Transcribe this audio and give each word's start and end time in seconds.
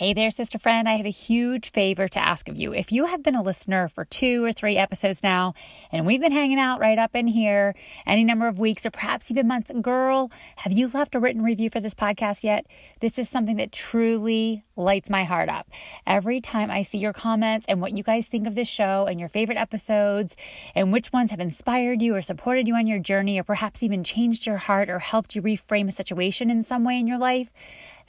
Hey 0.00 0.14
there, 0.14 0.30
sister 0.30 0.58
friend. 0.58 0.88
I 0.88 0.96
have 0.96 1.04
a 1.04 1.10
huge 1.10 1.72
favor 1.72 2.08
to 2.08 2.18
ask 2.18 2.48
of 2.48 2.56
you. 2.56 2.72
If 2.72 2.90
you 2.90 3.04
have 3.04 3.22
been 3.22 3.34
a 3.34 3.42
listener 3.42 3.86
for 3.86 4.06
two 4.06 4.42
or 4.42 4.50
three 4.50 4.78
episodes 4.78 5.22
now, 5.22 5.52
and 5.92 6.06
we've 6.06 6.22
been 6.22 6.32
hanging 6.32 6.58
out 6.58 6.80
right 6.80 6.98
up 6.98 7.14
in 7.14 7.26
here 7.26 7.74
any 8.06 8.24
number 8.24 8.48
of 8.48 8.58
weeks 8.58 8.86
or 8.86 8.90
perhaps 8.90 9.30
even 9.30 9.46
months, 9.46 9.70
girl, 9.82 10.32
have 10.56 10.72
you 10.72 10.88
left 10.88 11.14
a 11.14 11.20
written 11.20 11.42
review 11.42 11.68
for 11.68 11.80
this 11.80 11.92
podcast 11.92 12.42
yet? 12.42 12.64
This 13.00 13.18
is 13.18 13.28
something 13.28 13.58
that 13.58 13.72
truly 13.72 14.64
lights 14.74 15.10
my 15.10 15.24
heart 15.24 15.50
up. 15.50 15.68
Every 16.06 16.40
time 16.40 16.70
I 16.70 16.82
see 16.82 16.96
your 16.96 17.12
comments 17.12 17.66
and 17.68 17.82
what 17.82 17.94
you 17.94 18.02
guys 18.02 18.26
think 18.26 18.46
of 18.46 18.54
this 18.54 18.68
show 18.68 19.04
and 19.04 19.20
your 19.20 19.28
favorite 19.28 19.58
episodes 19.58 20.34
and 20.74 20.94
which 20.94 21.12
ones 21.12 21.30
have 21.30 21.40
inspired 21.40 22.00
you 22.00 22.16
or 22.16 22.22
supported 22.22 22.66
you 22.66 22.74
on 22.74 22.86
your 22.86 23.00
journey 23.00 23.38
or 23.38 23.44
perhaps 23.44 23.82
even 23.82 24.02
changed 24.02 24.46
your 24.46 24.56
heart 24.56 24.88
or 24.88 24.98
helped 24.98 25.36
you 25.36 25.42
reframe 25.42 25.88
a 25.88 25.92
situation 25.92 26.50
in 26.50 26.62
some 26.62 26.84
way 26.84 26.98
in 26.98 27.06
your 27.06 27.18
life, 27.18 27.50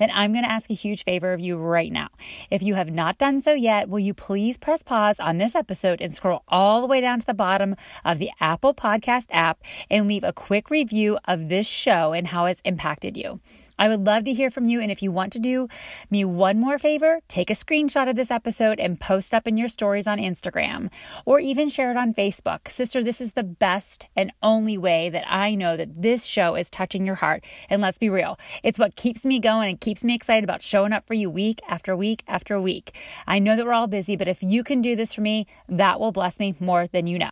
then 0.02 0.10
I'm 0.14 0.34
going 0.34 0.44
to 0.44 0.52
ask 0.52 0.70
a 0.70 0.74
huge 0.74 1.04
favor 1.04 1.34
of 1.34 1.40
you 1.40 1.58
right 1.58 1.92
now. 1.92 2.10
If 2.50 2.62
you 2.62 2.74
have 2.76 2.92
not 2.92 3.18
done 3.18 3.42
so 3.42 3.54
yet, 3.54 3.88
will 3.88 4.00
you 4.00 4.14
please 4.14 4.58
press 4.58 4.84
pause 4.84 5.20
on 5.20 5.38
this 5.38 5.56
episode 5.56 6.02
and 6.02 6.14
scroll 6.14 6.44
all 6.48 6.82
the 6.82 6.88
way 6.88 7.02
down 7.02 7.20
to 7.20 7.26
the 7.26 7.34
bottom 7.34 7.76
of 8.04 8.20
the 8.20 8.32
Apple 8.40 8.74
Podcast 8.74 9.28
app 9.32 9.60
and 9.90 10.08
leave 10.08 10.24
a 10.24 10.34
quick 10.34 10.70
review 10.70 11.20
of 11.26 11.50
this 11.50 11.68
show 11.68 12.14
and 12.14 12.28
how 12.28 12.46
it's 12.46 12.62
impacted 12.66 13.16
you? 13.16 13.40
I 13.82 13.88
would 13.88 14.06
love 14.06 14.26
to 14.26 14.34
hear 14.34 14.52
from 14.52 14.68
you. 14.68 14.80
And 14.80 14.92
if 14.92 15.02
you 15.02 15.12
want 15.12 15.34
to 15.34 15.40
do 15.40 15.68
me 16.12 16.24
one 16.24 16.60
more 16.60 16.78
favor, 16.78 17.20
take 17.28 17.50
a 17.50 17.56
screenshot 17.56 18.08
of 18.08 18.16
this 18.16 18.30
episode 18.30 18.80
and 18.80 19.02
post 19.02 19.34
up 19.34 19.48
in 19.48 19.58
your 19.58 19.70
stories 19.70 20.06
on 20.06 20.20
Instagram 20.20 20.92
or 21.26 21.40
even 21.40 21.68
share 21.68 21.90
it 21.90 21.98
on 21.98 22.14
Facebook. 22.14 22.70
Sister, 22.70 23.04
this 23.04 23.20
is 23.20 23.34
the 23.34 23.44
best 23.44 24.06
and 24.16 24.32
only 24.44 24.78
way 24.78 25.10
that 25.10 25.26
I 25.28 25.56
know 25.56 25.78
that 25.78 26.00
this 26.00 26.26
show 26.26 26.54
is 26.54 26.70
touching 26.70 27.08
your 27.08 27.16
heart. 27.16 27.44
And 27.72 27.82
let's 27.82 27.98
be 27.98 28.12
real, 28.12 28.38
it's 28.64 28.78
what 28.78 28.96
keeps 28.96 29.26
me 29.26 29.40
going 29.40 29.72
and 29.72 29.82
keeps 29.82 30.04
me 30.04 30.14
excited 30.14 30.44
about 30.44 30.62
showing 30.62 30.94
up 30.94 31.08
for 31.08 31.16
you 31.16 31.32
week 31.32 31.60
after 31.68 31.96
week 31.96 32.22
after 32.28 32.62
week. 32.62 32.96
I 33.26 33.40
know 33.40 33.56
that 33.56 33.66
we're 33.66 33.74
all 33.74 33.88
busy, 33.88 34.16
but 34.16 34.28
if 34.28 34.44
you 34.44 34.64
can 34.64 34.84
do 34.84 34.96
this 34.96 35.12
for 35.12 35.22
me, 35.22 35.48
that 35.70 36.00
will 36.00 36.12
bless 36.12 36.38
me 36.38 36.54
more 36.60 36.86
than 36.86 37.08
you 37.08 37.18
know. 37.18 37.32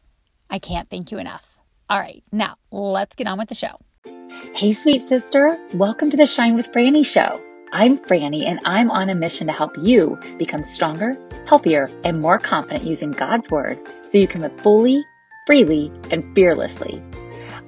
I 0.49 0.57
can't 0.57 0.89
thank 0.89 1.11
you 1.11 1.19
enough. 1.19 1.59
All 1.91 1.99
right, 1.99 2.23
now 2.31 2.55
let's 2.71 3.15
get 3.15 3.27
on 3.27 3.37
with 3.37 3.49
the 3.49 3.55
show. 3.55 3.79
Hey, 4.03 4.73
sweet 4.73 5.07
sister. 5.07 5.57
Welcome 5.73 6.09
to 6.09 6.17
the 6.17 6.25
Shine 6.25 6.55
with 6.55 6.71
Franny 6.71 7.05
show. 7.05 7.41
I'm 7.71 7.97
Franny, 7.97 8.45
and 8.45 8.59
I'm 8.65 8.89
on 8.91 9.09
a 9.09 9.15
mission 9.15 9.47
to 9.47 9.53
help 9.53 9.71
you 9.77 10.17
become 10.37 10.63
stronger, 10.63 11.17
healthier, 11.47 11.89
and 12.03 12.21
more 12.21 12.39
confident 12.39 12.83
using 12.83 13.11
God's 13.11 13.49
Word 13.49 13.79
so 14.05 14.17
you 14.17 14.27
can 14.27 14.41
live 14.41 14.59
fully, 14.59 15.05
freely, 15.45 15.91
and 16.11 16.23
fearlessly. 16.35 17.01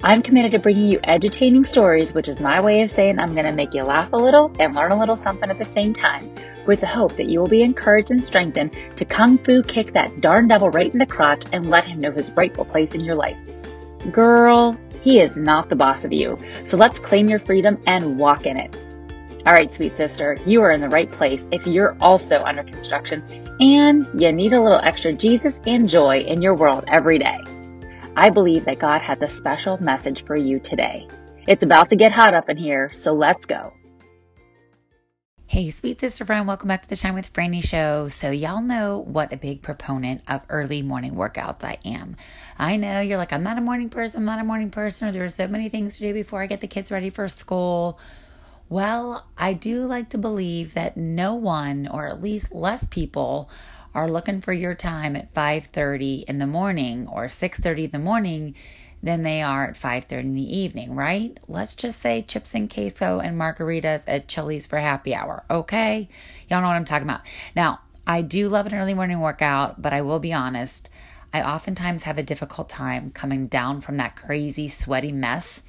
I'm 0.02 0.22
committed 0.22 0.52
to 0.52 0.58
bringing 0.58 0.86
you 0.86 0.98
edutaining 1.00 1.66
stories, 1.66 2.12
which 2.12 2.28
is 2.28 2.40
my 2.40 2.60
way 2.60 2.82
of 2.82 2.90
saying 2.90 3.18
I'm 3.18 3.34
going 3.34 3.46
to 3.46 3.52
make 3.52 3.74
you 3.74 3.84
laugh 3.84 4.12
a 4.12 4.16
little 4.16 4.50
and 4.58 4.74
learn 4.74 4.92
a 4.92 4.98
little 4.98 5.16
something 5.16 5.48
at 5.48 5.58
the 5.58 5.64
same 5.64 5.92
time, 5.92 6.34
with 6.66 6.80
the 6.80 6.86
hope 6.86 7.16
that 7.16 7.26
you 7.26 7.40
will 7.40 7.48
be 7.48 7.62
encouraged 7.62 8.10
and 8.10 8.24
strengthened 8.24 8.74
to 8.96 9.04
kung 9.04 9.38
fu 9.38 9.62
kick 9.62 9.92
that 9.92 10.20
darn 10.20 10.48
devil 10.48 10.70
right 10.70 10.92
in 10.92 10.98
the 10.98 11.06
crotch 11.06 11.44
and 11.52 11.70
let 11.70 11.84
him 11.84 12.00
know 12.00 12.10
his 12.10 12.30
rightful 12.32 12.64
place 12.64 12.94
in 12.94 13.00
your 13.00 13.16
life. 13.16 13.38
Girl, 14.10 14.76
he 15.02 15.20
is 15.20 15.36
not 15.36 15.68
the 15.68 15.76
boss 15.76 16.04
of 16.04 16.12
you. 16.12 16.38
So 16.64 16.76
let's 16.76 16.98
claim 16.98 17.28
your 17.28 17.40
freedom 17.40 17.78
and 17.86 18.18
walk 18.18 18.46
in 18.46 18.56
it. 18.56 18.74
All 19.44 19.52
right, 19.52 19.72
sweet 19.72 19.96
sister, 19.96 20.38
you 20.46 20.62
are 20.62 20.70
in 20.70 20.80
the 20.80 20.88
right 20.88 21.10
place 21.10 21.44
if 21.50 21.66
you're 21.66 21.96
also 22.00 22.42
under 22.44 22.62
construction 22.62 23.22
and 23.60 24.06
you 24.20 24.32
need 24.32 24.52
a 24.52 24.60
little 24.60 24.80
extra 24.82 25.12
Jesus 25.12 25.60
and 25.66 25.88
joy 25.88 26.18
in 26.18 26.40
your 26.40 26.54
world 26.54 26.84
every 26.86 27.18
day. 27.18 27.38
I 28.16 28.30
believe 28.30 28.64
that 28.66 28.78
God 28.78 29.00
has 29.02 29.20
a 29.22 29.28
special 29.28 29.82
message 29.82 30.24
for 30.24 30.36
you 30.36 30.60
today. 30.60 31.08
It's 31.48 31.64
about 31.64 31.90
to 31.90 31.96
get 31.96 32.12
hot 32.12 32.34
up 32.34 32.48
in 32.48 32.56
here, 32.56 32.90
so 32.92 33.12
let's 33.12 33.46
go. 33.46 33.72
Hey, 35.52 35.68
sweet 35.68 36.00
sister 36.00 36.24
friend, 36.24 36.48
welcome 36.48 36.68
back 36.68 36.80
to 36.80 36.88
the 36.88 36.96
Shine 36.96 37.12
with 37.12 37.30
Franny 37.30 37.62
show. 37.62 38.08
So, 38.08 38.30
y'all 38.30 38.62
know 38.62 39.00
what 39.00 39.34
a 39.34 39.36
big 39.36 39.60
proponent 39.60 40.22
of 40.26 40.40
early 40.48 40.80
morning 40.80 41.12
workouts 41.12 41.62
I 41.62 41.76
am. 41.84 42.16
I 42.58 42.76
know 42.76 43.02
you're 43.02 43.18
like, 43.18 43.34
I'm 43.34 43.42
not 43.42 43.58
a 43.58 43.60
morning 43.60 43.90
person, 43.90 44.20
I'm 44.20 44.24
not 44.24 44.38
a 44.38 44.44
morning 44.44 44.70
person, 44.70 45.08
or 45.08 45.12
there 45.12 45.22
are 45.22 45.28
so 45.28 45.46
many 45.48 45.68
things 45.68 45.98
to 45.98 46.04
do 46.04 46.14
before 46.14 46.40
I 46.40 46.46
get 46.46 46.60
the 46.60 46.66
kids 46.66 46.90
ready 46.90 47.10
for 47.10 47.28
school. 47.28 47.98
Well, 48.70 49.26
I 49.36 49.52
do 49.52 49.84
like 49.84 50.08
to 50.08 50.16
believe 50.16 50.72
that 50.72 50.96
no 50.96 51.34
one, 51.34 51.86
or 51.86 52.06
at 52.06 52.22
least 52.22 52.54
less 52.54 52.86
people, 52.86 53.50
are 53.94 54.10
looking 54.10 54.40
for 54.40 54.54
your 54.54 54.74
time 54.74 55.14
at 55.16 55.34
5:30 55.34 56.24
in 56.26 56.38
the 56.38 56.46
morning 56.46 57.06
or 57.06 57.28
6:30 57.28 57.84
in 57.84 57.90
the 57.90 57.98
morning 57.98 58.54
than 59.02 59.22
they 59.22 59.42
are 59.42 59.66
at 59.66 59.76
5:30 59.76 60.20
in 60.20 60.34
the 60.34 60.56
evening, 60.56 60.94
right? 60.94 61.36
Let's 61.48 61.74
just 61.74 62.00
say 62.00 62.22
chips 62.22 62.54
and 62.54 62.72
queso 62.72 63.18
and 63.18 63.38
margaritas 63.38 64.04
at 64.06 64.28
Chili's 64.28 64.66
for 64.66 64.78
happy 64.78 65.14
hour, 65.14 65.44
okay? 65.50 66.08
Y'all 66.48 66.60
know 66.60 66.68
what 66.68 66.76
I'm 66.76 66.84
talking 66.84 67.08
about. 67.08 67.22
Now, 67.56 67.80
I 68.06 68.22
do 68.22 68.48
love 68.48 68.66
an 68.66 68.74
early 68.74 68.94
morning 68.94 69.20
workout, 69.20 69.80
but 69.80 69.92
I 69.92 70.02
will 70.02 70.18
be 70.18 70.32
honest, 70.32 70.88
I 71.32 71.42
oftentimes 71.42 72.02
have 72.02 72.18
a 72.18 72.22
difficult 72.22 72.68
time 72.68 73.10
coming 73.10 73.46
down 73.46 73.80
from 73.80 73.96
that 73.96 74.16
crazy 74.16 74.68
sweaty 74.68 75.12
mess. 75.12 75.62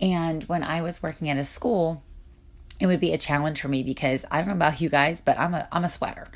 And 0.00 0.44
when 0.44 0.62
I 0.62 0.82
was 0.82 1.02
working 1.02 1.28
at 1.30 1.36
a 1.36 1.44
school, 1.44 2.02
it 2.80 2.86
would 2.86 3.00
be 3.00 3.12
a 3.12 3.18
challenge 3.18 3.60
for 3.60 3.68
me 3.68 3.82
because 3.82 4.24
I 4.30 4.38
don't 4.38 4.48
know 4.48 4.54
about 4.54 4.80
you 4.80 4.88
guys, 4.88 5.20
but 5.20 5.38
I'm 5.38 5.54
a 5.54 5.68
I'm 5.72 5.84
a 5.84 5.88
sweater. 5.88 6.28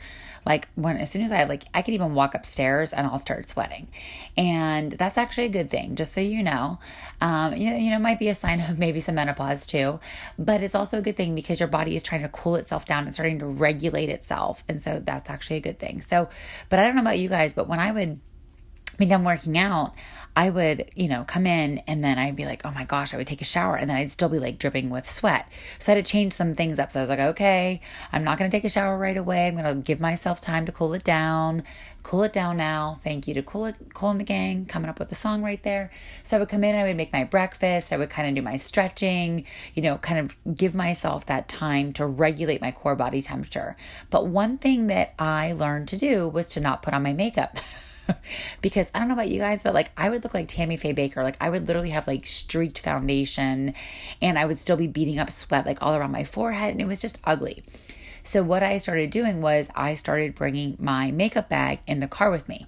Like 0.44 0.68
when 0.74 0.96
as 0.96 1.10
soon 1.10 1.22
as 1.22 1.30
I 1.30 1.44
like 1.44 1.64
I 1.72 1.82
could 1.82 1.94
even 1.94 2.14
walk 2.14 2.34
upstairs 2.34 2.92
and 2.92 3.06
I'll 3.06 3.18
start 3.18 3.48
sweating. 3.48 3.88
And 4.36 4.92
that's 4.92 5.18
actually 5.18 5.46
a 5.46 5.50
good 5.50 5.70
thing, 5.70 5.94
just 5.94 6.12
so 6.14 6.20
you 6.20 6.42
know. 6.42 6.78
Um, 7.20 7.56
you 7.56 7.70
know, 7.70 7.76
you 7.76 7.90
know, 7.90 7.98
might 7.98 8.18
be 8.18 8.28
a 8.28 8.34
sign 8.34 8.60
of 8.68 8.78
maybe 8.78 9.00
some 9.00 9.14
menopause 9.14 9.66
too, 9.66 10.00
but 10.38 10.62
it's 10.62 10.74
also 10.74 10.98
a 10.98 11.02
good 11.02 11.16
thing 11.16 11.34
because 11.34 11.60
your 11.60 11.68
body 11.68 11.96
is 11.96 12.02
trying 12.02 12.22
to 12.22 12.28
cool 12.28 12.56
itself 12.56 12.84
down 12.84 13.04
and 13.04 13.14
starting 13.14 13.38
to 13.38 13.46
regulate 13.46 14.08
itself. 14.08 14.64
And 14.68 14.82
so 14.82 15.00
that's 15.04 15.30
actually 15.30 15.56
a 15.56 15.60
good 15.60 15.78
thing. 15.78 16.00
So, 16.00 16.28
but 16.68 16.78
I 16.78 16.86
don't 16.86 16.96
know 16.96 17.02
about 17.02 17.18
you 17.18 17.28
guys, 17.28 17.52
but 17.52 17.68
when 17.68 17.78
I 17.78 17.92
would 17.92 18.18
be 18.98 19.06
done 19.06 19.24
working 19.24 19.56
out, 19.58 19.94
I 20.34 20.48
would, 20.48 20.90
you 20.94 21.08
know, 21.08 21.24
come 21.24 21.46
in 21.46 21.78
and 21.86 22.02
then 22.02 22.18
I'd 22.18 22.36
be 22.36 22.46
like, 22.46 22.62
oh 22.64 22.70
my 22.72 22.84
gosh, 22.84 23.12
I 23.12 23.18
would 23.18 23.26
take 23.26 23.42
a 23.42 23.44
shower 23.44 23.76
and 23.76 23.90
then 23.90 23.96
I'd 23.96 24.10
still 24.10 24.30
be 24.30 24.38
like 24.38 24.58
dripping 24.58 24.88
with 24.88 25.08
sweat. 25.08 25.46
So 25.78 25.92
I 25.92 25.96
had 25.96 26.04
to 26.04 26.10
change 26.10 26.32
some 26.32 26.54
things 26.54 26.78
up. 26.78 26.90
So 26.90 27.00
I 27.00 27.02
was 27.02 27.10
like, 27.10 27.18
okay, 27.18 27.82
I'm 28.12 28.24
not 28.24 28.38
going 28.38 28.50
to 28.50 28.56
take 28.56 28.64
a 28.64 28.70
shower 28.70 28.96
right 28.96 29.16
away. 29.16 29.46
I'm 29.46 29.56
going 29.56 29.66
to 29.66 29.82
give 29.82 30.00
myself 30.00 30.40
time 30.40 30.64
to 30.66 30.72
cool 30.72 30.94
it 30.94 31.04
down. 31.04 31.64
Cool 32.02 32.24
it 32.24 32.32
down 32.32 32.56
now. 32.56 32.98
Thank 33.04 33.28
you 33.28 33.34
to 33.34 33.42
Cool 33.42 33.66
It, 33.66 33.76
Kool 33.94 34.10
and 34.10 34.18
the 34.18 34.24
Gang, 34.24 34.64
coming 34.64 34.88
up 34.88 34.98
with 34.98 35.08
the 35.08 35.14
song 35.14 35.42
right 35.42 35.62
there. 35.62 35.92
So 36.24 36.36
I 36.36 36.40
would 36.40 36.48
come 36.48 36.64
in, 36.64 36.74
I 36.74 36.82
would 36.82 36.96
make 36.96 37.12
my 37.12 37.22
breakfast, 37.22 37.92
I 37.92 37.96
would 37.96 38.10
kind 38.10 38.28
of 38.28 38.34
do 38.34 38.42
my 38.42 38.56
stretching, 38.56 39.44
you 39.74 39.82
know, 39.82 39.98
kind 39.98 40.18
of 40.18 40.56
give 40.56 40.74
myself 40.74 41.26
that 41.26 41.46
time 41.46 41.92
to 41.92 42.06
regulate 42.06 42.60
my 42.60 42.72
core 42.72 42.96
body 42.96 43.22
temperature. 43.22 43.76
But 44.10 44.26
one 44.26 44.58
thing 44.58 44.88
that 44.88 45.14
I 45.16 45.52
learned 45.52 45.88
to 45.88 45.96
do 45.96 46.26
was 46.26 46.46
to 46.50 46.60
not 46.60 46.82
put 46.82 46.92
on 46.92 47.04
my 47.04 47.12
makeup. 47.12 47.58
because 48.62 48.90
I 48.94 48.98
don't 48.98 49.08
know 49.08 49.14
about 49.14 49.28
you 49.28 49.38
guys, 49.38 49.62
but 49.62 49.74
like 49.74 49.90
I 49.96 50.10
would 50.10 50.24
look 50.24 50.34
like 50.34 50.48
Tammy 50.48 50.76
Faye 50.76 50.94
Bakker. 50.94 51.22
Like 51.22 51.36
I 51.40 51.50
would 51.50 51.66
literally 51.66 51.90
have 51.90 52.06
like 52.06 52.26
streaked 52.26 52.78
foundation 52.78 53.74
and 54.20 54.38
I 54.38 54.44
would 54.44 54.58
still 54.58 54.76
be 54.76 54.86
beating 54.86 55.18
up 55.18 55.30
sweat 55.30 55.66
like 55.66 55.82
all 55.82 55.94
around 55.94 56.12
my 56.12 56.24
forehead 56.24 56.72
and 56.72 56.80
it 56.80 56.86
was 56.86 57.00
just 57.00 57.18
ugly. 57.24 57.64
So 58.24 58.42
what 58.42 58.62
I 58.62 58.78
started 58.78 59.10
doing 59.10 59.40
was 59.40 59.68
I 59.74 59.94
started 59.94 60.34
bringing 60.34 60.76
my 60.78 61.10
makeup 61.10 61.48
bag 61.48 61.80
in 61.86 62.00
the 62.00 62.08
car 62.08 62.30
with 62.30 62.48
me. 62.48 62.66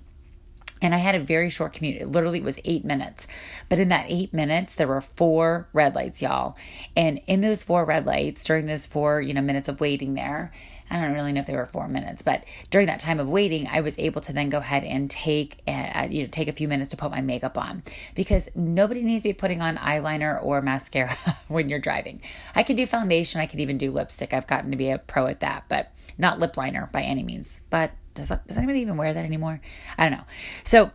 And 0.83 0.95
I 0.95 0.99
had 0.99 1.15
a 1.15 1.21
very 1.21 1.49
short 1.49 1.73
commute. 1.73 2.03
It 2.03 2.13
literally 2.13 2.41
was 2.41 2.59
eight 2.65 2.85
minutes. 2.85 3.27
But 3.69 3.79
in 3.79 3.89
that 3.89 4.07
eight 4.09 4.35
minutes, 4.35 4.75
there 4.75 4.89
were 4.89 5.01
four 5.01 5.69
red 5.73 5.95
lights, 5.95 6.21
y'all. 6.21 6.57
And 6.95 7.23
in 7.27 7.41
those 7.41 7.63
four 7.63 7.85
red 7.85 8.05
lights, 8.05 8.45
during 8.45 8.67
those 8.67 8.85
four, 8.85 9.23
you 9.23 9.33
know, 9.33 9.41
minutes 9.41 9.69
of 9.69 9.81
waiting 9.81 10.13
there, 10.13 10.53
I 10.91 11.01
don't 11.01 11.13
really 11.13 11.33
know 11.33 11.41
if 11.41 11.47
they 11.47 11.57
were 11.57 11.67
four 11.67 11.89
minutes, 11.89 12.23
but 12.23 12.45
during 12.71 12.87
that 12.89 13.01
time 13.01 13.19
of 13.19 13.29
waiting, 13.29 13.67
I 13.67 13.81
was 13.81 13.99
able 13.99 14.21
to 14.23 14.33
then 14.33 14.51
go 14.51 14.59
ahead 14.59 14.85
and 14.85 15.11
take 15.11 15.63
uh, 15.67 16.09
you 16.11 16.23
know 16.23 16.29
take 16.29 16.49
a 16.49 16.53
few 16.53 16.69
minutes 16.69 16.91
to 16.91 16.97
put 16.97 17.11
my 17.11 17.21
makeup 17.21 17.57
on 17.57 17.83
because 18.15 18.49
nobody 18.55 19.03
needs 19.03 19.23
to 19.23 19.31
be 19.31 19.35
putting 19.35 19.61
on 19.61 19.77
eyeliner 19.77 20.43
or 20.43 20.61
mascara 20.63 21.17
when 21.49 21.69
you're 21.69 21.79
driving. 21.79 22.21
I 22.55 22.63
could 22.63 22.77
do 22.77 22.87
foundation, 22.87 23.41
I 23.41 23.47
could 23.47 23.61
even 23.61 23.79
do 23.79 23.91
lipstick. 23.91 24.33
I've 24.35 24.47
gotten 24.47 24.71
to 24.71 24.77
be 24.77 24.91
a 24.91 24.99
pro 24.99 25.27
at 25.27 25.41
that, 25.41 25.65
but 25.69 25.93
not 26.19 26.39
lip 26.39 26.57
liner 26.57 26.89
by 26.93 27.03
any 27.03 27.23
means. 27.23 27.61
But 27.71 27.93
does 28.15 28.29
does 28.29 28.57
anybody 28.57 28.81
even 28.81 28.97
wear 28.97 29.13
that 29.13 29.25
anymore? 29.25 29.61
I 29.99 30.09
don't 30.09 30.19
know. 30.19 30.25
So 30.65 30.91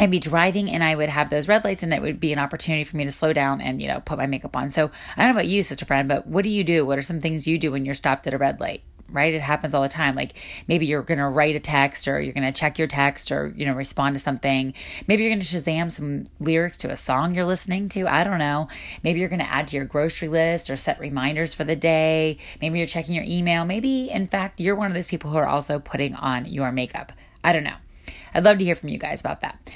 I'd 0.00 0.10
be 0.10 0.18
driving 0.18 0.70
and 0.70 0.82
I 0.82 0.94
would 0.94 1.10
have 1.10 1.28
those 1.28 1.46
red 1.46 1.62
lights 1.62 1.82
and 1.82 1.92
it 1.92 2.00
would 2.00 2.20
be 2.20 2.32
an 2.32 2.38
opportunity 2.38 2.84
for 2.84 2.96
me 2.96 3.04
to 3.04 3.12
slow 3.12 3.34
down 3.34 3.60
and, 3.60 3.82
you 3.82 3.88
know, 3.88 4.00
put 4.00 4.16
my 4.16 4.26
makeup 4.26 4.56
on. 4.56 4.70
So 4.70 4.86
I 4.86 5.22
don't 5.22 5.26
know 5.26 5.38
about 5.38 5.48
you, 5.48 5.62
sister 5.62 5.84
friend, 5.84 6.08
but 6.08 6.26
what 6.26 6.42
do 6.42 6.48
you 6.48 6.64
do? 6.64 6.86
What 6.86 6.98
are 6.98 7.02
some 7.02 7.20
things 7.20 7.46
you 7.46 7.58
do 7.58 7.70
when 7.70 7.84
you're 7.84 7.94
stopped 7.94 8.26
at 8.26 8.32
a 8.32 8.38
red 8.38 8.60
light? 8.60 8.82
Right? 9.12 9.32
It 9.34 9.40
happens 9.42 9.74
all 9.74 9.82
the 9.82 9.88
time. 9.88 10.14
Like 10.14 10.34
maybe 10.68 10.86
you're 10.86 11.02
going 11.02 11.18
to 11.18 11.28
write 11.28 11.56
a 11.56 11.60
text 11.60 12.08
or 12.08 12.20
you're 12.20 12.32
going 12.32 12.50
to 12.50 12.58
check 12.58 12.78
your 12.78 12.88
text 12.88 13.30
or, 13.30 13.52
you 13.56 13.66
know, 13.66 13.74
respond 13.74 14.16
to 14.16 14.20
something. 14.20 14.74
Maybe 15.06 15.22
you're 15.22 15.32
going 15.32 15.42
to 15.42 15.46
Shazam 15.46 15.92
some 15.92 16.26
lyrics 16.38 16.76
to 16.78 16.90
a 16.90 16.96
song 16.96 17.34
you're 17.34 17.44
listening 17.44 17.88
to. 17.90 18.06
I 18.06 18.24
don't 18.24 18.38
know. 18.38 18.68
Maybe 19.02 19.20
you're 19.20 19.28
going 19.28 19.40
to 19.40 19.50
add 19.50 19.68
to 19.68 19.76
your 19.76 19.84
grocery 19.84 20.28
list 20.28 20.70
or 20.70 20.76
set 20.76 20.98
reminders 21.00 21.54
for 21.54 21.64
the 21.64 21.76
day. 21.76 22.38
Maybe 22.60 22.78
you're 22.78 22.86
checking 22.86 23.14
your 23.14 23.24
email. 23.26 23.64
Maybe, 23.64 24.10
in 24.10 24.26
fact, 24.26 24.60
you're 24.60 24.76
one 24.76 24.88
of 24.88 24.94
those 24.94 25.08
people 25.08 25.30
who 25.30 25.36
are 25.36 25.48
also 25.48 25.78
putting 25.78 26.14
on 26.14 26.46
your 26.46 26.72
makeup. 26.72 27.12
I 27.42 27.52
don't 27.52 27.64
know. 27.64 27.76
I'd 28.34 28.44
love 28.44 28.58
to 28.58 28.64
hear 28.64 28.74
from 28.74 28.90
you 28.90 28.98
guys 28.98 29.20
about 29.20 29.40
that. 29.40 29.70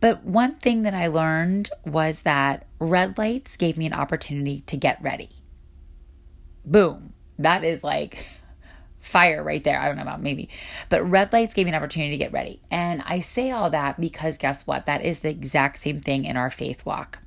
But 0.00 0.24
one 0.24 0.56
thing 0.56 0.82
that 0.82 0.94
I 0.94 1.08
learned 1.08 1.70
was 1.84 2.22
that 2.22 2.66
red 2.78 3.18
lights 3.18 3.56
gave 3.56 3.76
me 3.76 3.86
an 3.86 3.92
opportunity 3.92 4.62
to 4.66 4.76
get 4.76 5.02
ready. 5.02 5.30
Boom. 6.64 7.12
That 7.38 7.64
is 7.64 7.82
like 7.82 8.24
fire 9.08 9.42
right 9.42 9.62
there. 9.64 9.80
I 9.80 9.86
don't 9.86 9.96
know 9.96 10.02
about 10.02 10.22
maybe, 10.22 10.48
but 10.88 11.02
red 11.02 11.32
lights 11.32 11.54
gave 11.54 11.66
me 11.66 11.70
an 11.70 11.74
opportunity 11.74 12.12
to 12.12 12.18
get 12.18 12.32
ready. 12.32 12.60
And 12.70 13.02
I 13.06 13.20
say 13.20 13.50
all 13.50 13.70
that 13.70 14.00
because 14.00 14.38
guess 14.38 14.66
what? 14.66 14.86
That 14.86 15.04
is 15.04 15.20
the 15.20 15.30
exact 15.30 15.78
same 15.78 16.00
thing 16.00 16.24
in 16.24 16.36
our 16.36 16.50
faith 16.50 16.84
walk. 16.86 17.18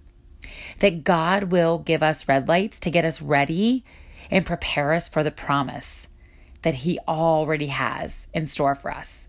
That 0.79 1.03
God 1.03 1.45
will 1.45 1.79
give 1.79 2.03
us 2.03 2.27
red 2.27 2.47
lights 2.47 2.79
to 2.81 2.91
get 2.91 3.05
us 3.05 3.21
ready 3.21 3.83
and 4.29 4.45
prepare 4.45 4.93
us 4.93 5.09
for 5.09 5.23
the 5.23 5.31
promise 5.31 6.07
that 6.61 6.75
He 6.75 6.99
already 7.07 7.67
has 7.67 8.27
in 8.33 8.47
store 8.47 8.75
for 8.75 8.91
us. 8.91 9.23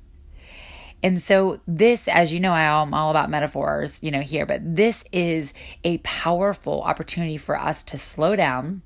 And 1.03 1.21
so, 1.21 1.61
this, 1.67 2.07
as 2.07 2.33
you 2.33 2.39
know, 2.39 2.53
I'm 2.53 2.95
all 2.95 3.11
about 3.11 3.29
metaphors, 3.29 4.01
you 4.03 4.13
know, 4.13 4.21
here, 4.21 4.47
but 4.47 4.61
this 4.63 5.05
is 5.11 5.53
a 5.83 5.99
powerful 5.99 6.83
opportunity 6.83 7.37
for 7.37 7.59
us 7.59 7.83
to 7.85 7.99
slow 7.99 8.37
down. 8.37 8.83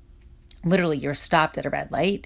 Literally, 0.63 0.97
you're 0.97 1.13
stopped 1.13 1.59
at 1.59 1.67
a 1.67 1.69
red 1.69 1.91
light 1.91 2.25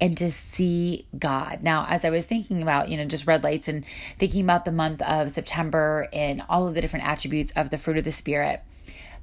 and 0.00 0.16
to 0.18 0.30
see 0.30 1.06
God. 1.18 1.62
Now, 1.62 1.86
as 1.88 2.04
I 2.04 2.10
was 2.10 2.26
thinking 2.26 2.62
about, 2.62 2.88
you 2.88 2.96
know, 2.96 3.04
just 3.04 3.26
red 3.26 3.44
lights 3.44 3.68
and 3.68 3.84
thinking 4.18 4.42
about 4.42 4.64
the 4.64 4.72
month 4.72 5.00
of 5.02 5.30
September 5.30 6.08
and 6.12 6.42
all 6.48 6.66
of 6.66 6.74
the 6.74 6.80
different 6.80 7.06
attributes 7.06 7.52
of 7.54 7.70
the 7.70 7.78
fruit 7.78 7.98
of 7.98 8.04
the 8.04 8.12
Spirit, 8.12 8.62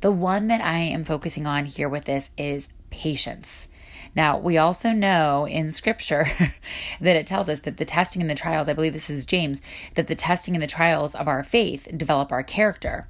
the 0.01 0.11
one 0.11 0.47
that 0.47 0.61
I 0.61 0.79
am 0.79 1.03
focusing 1.03 1.45
on 1.45 1.65
here 1.65 1.89
with 1.89 2.05
this 2.05 2.29
is 2.37 2.69
patience. 2.89 3.67
Now, 4.15 4.37
we 4.37 4.57
also 4.57 4.91
know 4.91 5.45
in 5.45 5.71
scripture 5.71 6.27
that 7.01 7.15
it 7.15 7.27
tells 7.27 7.47
us 7.49 7.59
that 7.61 7.77
the 7.77 7.85
testing 7.85 8.21
and 8.21 8.29
the 8.29 8.35
trials, 8.35 8.67
I 8.67 8.73
believe 8.73 8.93
this 8.93 9.09
is 9.09 9.25
James, 9.25 9.61
that 9.95 10.07
the 10.07 10.15
testing 10.15 10.55
and 10.55 10.63
the 10.63 10.67
trials 10.67 11.15
of 11.15 11.27
our 11.27 11.43
faith 11.43 11.87
develop 11.95 12.31
our 12.31 12.43
character 12.43 13.07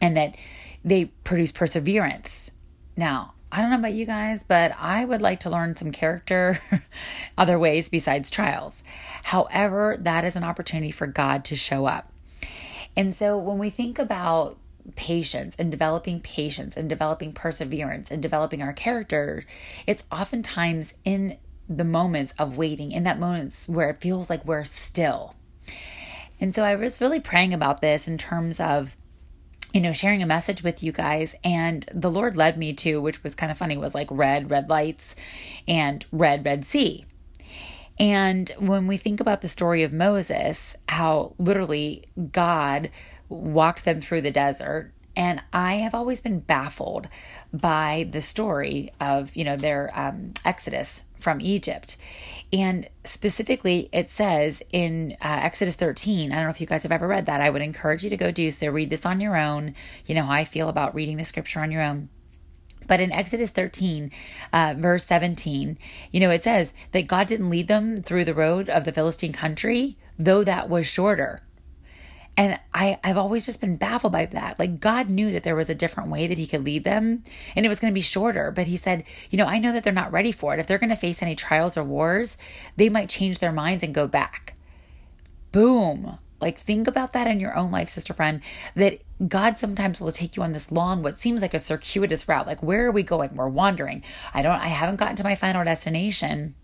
and 0.00 0.16
that 0.16 0.36
they 0.84 1.06
produce 1.24 1.52
perseverance. 1.52 2.50
Now, 2.96 3.33
I 3.54 3.60
don't 3.60 3.70
know 3.70 3.78
about 3.78 3.94
you 3.94 4.04
guys, 4.04 4.42
but 4.42 4.74
I 4.80 5.04
would 5.04 5.22
like 5.22 5.38
to 5.40 5.50
learn 5.50 5.76
some 5.76 5.92
character 5.92 6.58
other 7.38 7.56
ways 7.56 7.88
besides 7.88 8.28
trials. 8.28 8.82
However, 9.22 9.96
that 10.00 10.24
is 10.24 10.34
an 10.34 10.42
opportunity 10.42 10.90
for 10.90 11.06
God 11.06 11.44
to 11.44 11.54
show 11.54 11.86
up. 11.86 12.10
And 12.96 13.14
so 13.14 13.38
when 13.38 13.58
we 13.58 13.70
think 13.70 14.00
about 14.00 14.56
patience 14.96 15.54
and 15.56 15.70
developing 15.70 16.18
patience 16.20 16.76
and 16.76 16.88
developing 16.88 17.32
perseverance 17.32 18.10
and 18.10 18.20
developing 18.20 18.60
our 18.60 18.72
character, 18.72 19.44
it's 19.86 20.02
oftentimes 20.10 20.94
in 21.04 21.38
the 21.68 21.84
moments 21.84 22.34
of 22.36 22.56
waiting, 22.56 22.90
in 22.90 23.04
that 23.04 23.20
moments 23.20 23.68
where 23.68 23.88
it 23.88 23.98
feels 23.98 24.28
like 24.28 24.44
we're 24.44 24.64
still. 24.64 25.36
And 26.40 26.52
so 26.56 26.64
I 26.64 26.74
was 26.74 27.00
really 27.00 27.20
praying 27.20 27.54
about 27.54 27.80
this 27.80 28.08
in 28.08 28.18
terms 28.18 28.58
of 28.58 28.96
you 29.74 29.80
know, 29.80 29.92
sharing 29.92 30.22
a 30.22 30.26
message 30.26 30.62
with 30.62 30.84
you 30.84 30.92
guys. 30.92 31.34
And 31.42 31.84
the 31.92 32.10
Lord 32.10 32.36
led 32.36 32.56
me 32.56 32.72
to, 32.74 33.02
which 33.02 33.22
was 33.24 33.34
kind 33.34 33.50
of 33.50 33.58
funny, 33.58 33.76
was 33.76 33.94
like 33.94 34.06
red, 34.10 34.48
red 34.48 34.70
lights 34.70 35.16
and 35.66 36.06
red, 36.12 36.44
red 36.46 36.64
sea. 36.64 37.04
And 37.98 38.50
when 38.58 38.86
we 38.86 38.96
think 38.96 39.18
about 39.20 39.40
the 39.40 39.48
story 39.48 39.82
of 39.82 39.92
Moses, 39.92 40.76
how 40.88 41.34
literally 41.38 42.04
God 42.32 42.90
walked 43.28 43.84
them 43.84 44.00
through 44.00 44.20
the 44.20 44.30
desert. 44.30 44.92
And 45.16 45.42
I 45.52 45.74
have 45.74 45.94
always 45.94 46.20
been 46.20 46.40
baffled 46.40 47.08
by 47.52 48.08
the 48.10 48.22
story 48.22 48.92
of, 49.00 49.34
you 49.34 49.44
know, 49.44 49.56
their 49.56 49.90
um, 49.94 50.34
exodus 50.44 51.04
from 51.18 51.40
Egypt. 51.40 51.96
And 52.54 52.88
specifically, 53.02 53.88
it 53.90 54.08
says 54.08 54.62
in 54.70 55.16
uh, 55.20 55.40
Exodus 55.42 55.74
13, 55.74 56.30
I 56.30 56.36
don't 56.36 56.44
know 56.44 56.50
if 56.50 56.60
you 56.60 56.68
guys 56.68 56.84
have 56.84 56.92
ever 56.92 57.08
read 57.08 57.26
that. 57.26 57.40
I 57.40 57.50
would 57.50 57.62
encourage 57.62 58.04
you 58.04 58.10
to 58.10 58.16
go 58.16 58.30
do 58.30 58.52
so. 58.52 58.68
Read 58.68 58.90
this 58.90 59.04
on 59.04 59.20
your 59.20 59.36
own. 59.36 59.74
You 60.06 60.14
know 60.14 60.22
how 60.22 60.34
I 60.34 60.44
feel 60.44 60.68
about 60.68 60.94
reading 60.94 61.16
the 61.16 61.24
scripture 61.24 61.58
on 61.58 61.72
your 61.72 61.82
own. 61.82 62.10
But 62.86 63.00
in 63.00 63.10
Exodus 63.10 63.50
13, 63.50 64.12
uh, 64.52 64.74
verse 64.78 65.04
17, 65.04 65.78
you 66.12 66.20
know, 66.20 66.30
it 66.30 66.44
says 66.44 66.74
that 66.92 67.08
God 67.08 67.26
didn't 67.26 67.50
lead 67.50 67.66
them 67.66 68.00
through 68.00 68.24
the 68.24 68.34
road 68.34 68.68
of 68.68 68.84
the 68.84 68.92
Philistine 68.92 69.32
country, 69.32 69.96
though 70.16 70.44
that 70.44 70.68
was 70.68 70.86
shorter. 70.86 71.42
And 72.36 72.58
I, 72.72 72.98
I've 73.04 73.16
always 73.16 73.46
just 73.46 73.60
been 73.60 73.76
baffled 73.76 74.12
by 74.12 74.26
that. 74.26 74.58
Like, 74.58 74.80
God 74.80 75.08
knew 75.08 75.30
that 75.32 75.44
there 75.44 75.54
was 75.54 75.70
a 75.70 75.74
different 75.74 76.10
way 76.10 76.26
that 76.26 76.38
He 76.38 76.46
could 76.46 76.64
lead 76.64 76.84
them, 76.84 77.22
and 77.54 77.64
it 77.64 77.68
was 77.68 77.78
going 77.78 77.92
to 77.92 77.94
be 77.94 78.00
shorter. 78.00 78.50
But 78.50 78.66
He 78.66 78.76
said, 78.76 79.04
You 79.30 79.38
know, 79.38 79.46
I 79.46 79.58
know 79.58 79.72
that 79.72 79.84
they're 79.84 79.92
not 79.92 80.12
ready 80.12 80.32
for 80.32 80.52
it. 80.52 80.60
If 80.60 80.66
they're 80.66 80.78
going 80.78 80.90
to 80.90 80.96
face 80.96 81.22
any 81.22 81.36
trials 81.36 81.76
or 81.76 81.84
wars, 81.84 82.36
they 82.76 82.88
might 82.88 83.08
change 83.08 83.38
their 83.38 83.52
minds 83.52 83.84
and 83.84 83.94
go 83.94 84.08
back. 84.08 84.54
Boom. 85.52 86.18
Like, 86.40 86.58
think 86.58 86.88
about 86.88 87.12
that 87.12 87.28
in 87.28 87.40
your 87.40 87.56
own 87.56 87.70
life, 87.70 87.88
sister 87.88 88.12
friend, 88.12 88.42
that 88.74 89.00
God 89.28 89.56
sometimes 89.56 90.00
will 90.00 90.12
take 90.12 90.36
you 90.36 90.42
on 90.42 90.52
this 90.52 90.72
long, 90.72 91.02
what 91.02 91.16
seems 91.16 91.40
like 91.40 91.54
a 91.54 91.60
circuitous 91.60 92.28
route. 92.28 92.46
Like, 92.46 92.62
where 92.62 92.86
are 92.86 92.92
we 92.92 93.04
going? 93.04 93.34
We're 93.34 93.48
wandering. 93.48 94.02
I 94.34 94.42
don't, 94.42 94.60
I 94.60 94.66
haven't 94.66 94.96
gotten 94.96 95.16
to 95.16 95.24
my 95.24 95.36
final 95.36 95.64
destination 95.64 96.54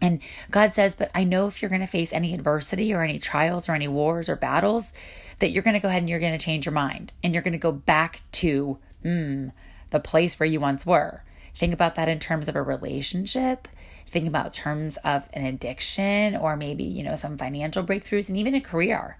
and 0.00 0.20
God 0.50 0.72
says, 0.72 0.94
But 0.94 1.10
I 1.14 1.24
know 1.24 1.46
if 1.46 1.60
you're 1.60 1.68
going 1.68 1.80
to 1.80 1.86
face 1.86 2.12
any 2.12 2.34
adversity 2.34 2.92
or 2.94 3.02
any 3.02 3.18
trials 3.18 3.68
or 3.68 3.72
any 3.72 3.88
wars 3.88 4.28
or 4.28 4.36
battles, 4.36 4.92
that 5.38 5.50
you're 5.50 5.62
going 5.62 5.74
to 5.74 5.80
go 5.80 5.88
ahead 5.88 6.02
and 6.02 6.10
you're 6.10 6.20
going 6.20 6.36
to 6.36 6.44
change 6.44 6.66
your 6.66 6.72
mind 6.72 7.12
and 7.22 7.32
you're 7.32 7.42
going 7.42 7.52
to 7.52 7.58
go 7.58 7.72
back 7.72 8.22
to 8.32 8.78
mm, 9.04 9.52
the 9.90 10.00
place 10.00 10.38
where 10.38 10.48
you 10.48 10.60
once 10.60 10.84
were. 10.84 11.22
Think 11.54 11.72
about 11.72 11.96
that 11.96 12.08
in 12.08 12.18
terms 12.18 12.48
of 12.48 12.56
a 12.56 12.62
relationship. 12.62 13.68
Think 14.06 14.26
about 14.26 14.52
terms 14.52 14.96
of 14.98 15.28
an 15.32 15.44
addiction 15.44 16.36
or 16.36 16.56
maybe, 16.56 16.84
you 16.84 17.02
know, 17.02 17.16
some 17.16 17.36
financial 17.36 17.84
breakthroughs 17.84 18.28
and 18.28 18.38
even 18.38 18.54
a 18.54 18.60
career. 18.60 19.18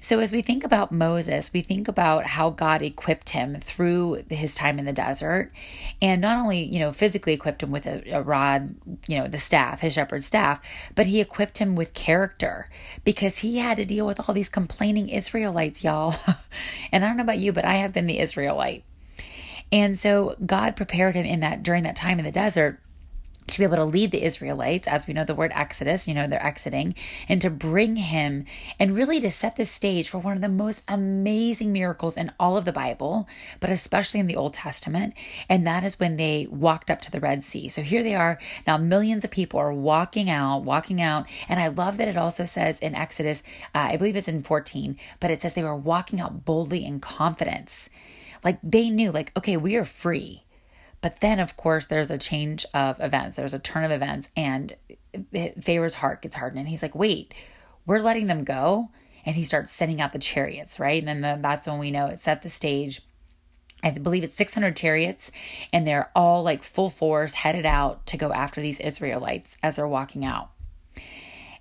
So, 0.00 0.20
as 0.20 0.30
we 0.30 0.42
think 0.42 0.62
about 0.62 0.92
Moses, 0.92 1.52
we 1.52 1.60
think 1.60 1.88
about 1.88 2.24
how 2.24 2.50
God 2.50 2.82
equipped 2.82 3.30
him 3.30 3.56
through 3.56 4.22
his 4.30 4.54
time 4.54 4.78
in 4.78 4.84
the 4.84 4.92
desert, 4.92 5.52
and 6.00 6.20
not 6.20 6.38
only, 6.38 6.62
you 6.62 6.78
know, 6.78 6.92
physically 6.92 7.32
equipped 7.32 7.64
him 7.64 7.72
with 7.72 7.84
a, 7.84 8.08
a, 8.12 8.22
rod, 8.22 8.76
you 9.08 9.18
know, 9.18 9.26
the 9.26 9.38
staff, 9.38 9.80
his 9.80 9.94
shepherd's 9.94 10.26
staff, 10.26 10.60
but 10.94 11.06
he 11.06 11.20
equipped 11.20 11.58
him 11.58 11.74
with 11.74 11.94
character 11.94 12.68
because 13.02 13.38
he 13.38 13.58
had 13.58 13.76
to 13.78 13.84
deal 13.84 14.06
with 14.06 14.20
all 14.20 14.34
these 14.34 14.48
complaining 14.48 15.08
Israelites, 15.08 15.82
y'all. 15.82 16.14
and 16.92 17.04
I 17.04 17.08
don't 17.08 17.16
know 17.16 17.24
about 17.24 17.38
you, 17.38 17.52
but 17.52 17.64
I 17.64 17.74
have 17.74 17.92
been 17.92 18.06
the 18.06 18.20
Israelite. 18.20 18.84
And 19.72 19.98
so, 19.98 20.36
God 20.46 20.76
prepared 20.76 21.16
him 21.16 21.26
in 21.26 21.40
that 21.40 21.64
during 21.64 21.82
that 21.82 21.96
time 21.96 22.20
in 22.20 22.24
the 22.24 22.30
desert 22.30 22.80
to 23.58 23.68
be 23.68 23.74
able 23.74 23.84
to 23.84 23.90
lead 23.90 24.12
the 24.12 24.22
Israelites, 24.22 24.86
as 24.86 25.06
we 25.06 25.14
know 25.14 25.24
the 25.24 25.34
word 25.34 25.52
Exodus, 25.54 26.06
you 26.06 26.14
know, 26.14 26.26
they're 26.26 26.44
exiting, 26.44 26.94
and 27.28 27.42
to 27.42 27.50
bring 27.50 27.96
him 27.96 28.44
and 28.78 28.94
really 28.94 29.20
to 29.20 29.30
set 29.30 29.56
the 29.56 29.64
stage 29.64 30.08
for 30.08 30.18
one 30.18 30.34
of 30.34 30.40
the 30.40 30.48
most 30.48 30.84
amazing 30.86 31.72
miracles 31.72 32.16
in 32.16 32.32
all 32.38 32.56
of 32.56 32.64
the 32.64 32.72
Bible, 32.72 33.28
but 33.58 33.70
especially 33.70 34.20
in 34.20 34.28
the 34.28 34.36
Old 34.36 34.54
Testament. 34.54 35.14
And 35.48 35.66
that 35.66 35.82
is 35.82 35.98
when 35.98 36.16
they 36.16 36.46
walked 36.50 36.90
up 36.90 37.00
to 37.02 37.10
the 37.10 37.20
Red 37.20 37.42
Sea. 37.42 37.68
So 37.68 37.82
here 37.82 38.02
they 38.02 38.14
are. 38.14 38.38
Now, 38.66 38.78
millions 38.78 39.24
of 39.24 39.30
people 39.30 39.58
are 39.58 39.72
walking 39.72 40.30
out, 40.30 40.62
walking 40.62 41.00
out. 41.00 41.26
And 41.48 41.58
I 41.58 41.68
love 41.68 41.96
that 41.98 42.08
it 42.08 42.16
also 42.16 42.44
says 42.44 42.78
in 42.78 42.94
Exodus, 42.94 43.42
uh, 43.74 43.88
I 43.90 43.96
believe 43.96 44.16
it's 44.16 44.28
in 44.28 44.42
14, 44.42 44.96
but 45.18 45.30
it 45.30 45.42
says 45.42 45.54
they 45.54 45.62
were 45.64 45.76
walking 45.76 46.20
out 46.20 46.44
boldly 46.44 46.84
in 46.84 47.00
confidence. 47.00 47.88
Like 48.44 48.60
they 48.62 48.88
knew, 48.88 49.10
like, 49.10 49.36
okay, 49.36 49.56
we 49.56 49.74
are 49.74 49.84
free 49.84 50.44
but 51.00 51.20
then, 51.20 51.38
of 51.38 51.56
course, 51.56 51.86
there's 51.86 52.10
a 52.10 52.18
change 52.18 52.66
of 52.74 53.00
events. 53.00 53.36
There's 53.36 53.54
a 53.54 53.58
turn 53.58 53.84
of 53.84 53.90
events, 53.90 54.28
and 54.36 54.74
Pharaoh's 55.60 55.94
heart 55.94 56.22
gets 56.22 56.36
hardened. 56.36 56.60
And 56.60 56.68
he's 56.68 56.82
like, 56.82 56.94
wait, 56.94 57.34
we're 57.86 58.00
letting 58.00 58.26
them 58.26 58.44
go? 58.44 58.90
And 59.24 59.36
he 59.36 59.44
starts 59.44 59.70
sending 59.70 60.00
out 60.00 60.12
the 60.12 60.18
chariots, 60.18 60.80
right? 60.80 61.00
And 61.00 61.08
then 61.08 61.20
the, 61.20 61.38
that's 61.40 61.66
when 61.66 61.78
we 61.78 61.90
know 61.90 62.06
it 62.06 62.20
set 62.20 62.42
the 62.42 62.50
stage. 62.50 63.02
I 63.82 63.92
believe 63.92 64.24
it's 64.24 64.34
600 64.34 64.74
chariots, 64.74 65.30
and 65.72 65.86
they're 65.86 66.10
all 66.16 66.42
like 66.42 66.64
full 66.64 66.90
force 66.90 67.32
headed 67.32 67.64
out 67.64 68.04
to 68.06 68.16
go 68.16 68.32
after 68.32 68.60
these 68.60 68.80
Israelites 68.80 69.56
as 69.62 69.76
they're 69.76 69.86
walking 69.86 70.24
out. 70.24 70.50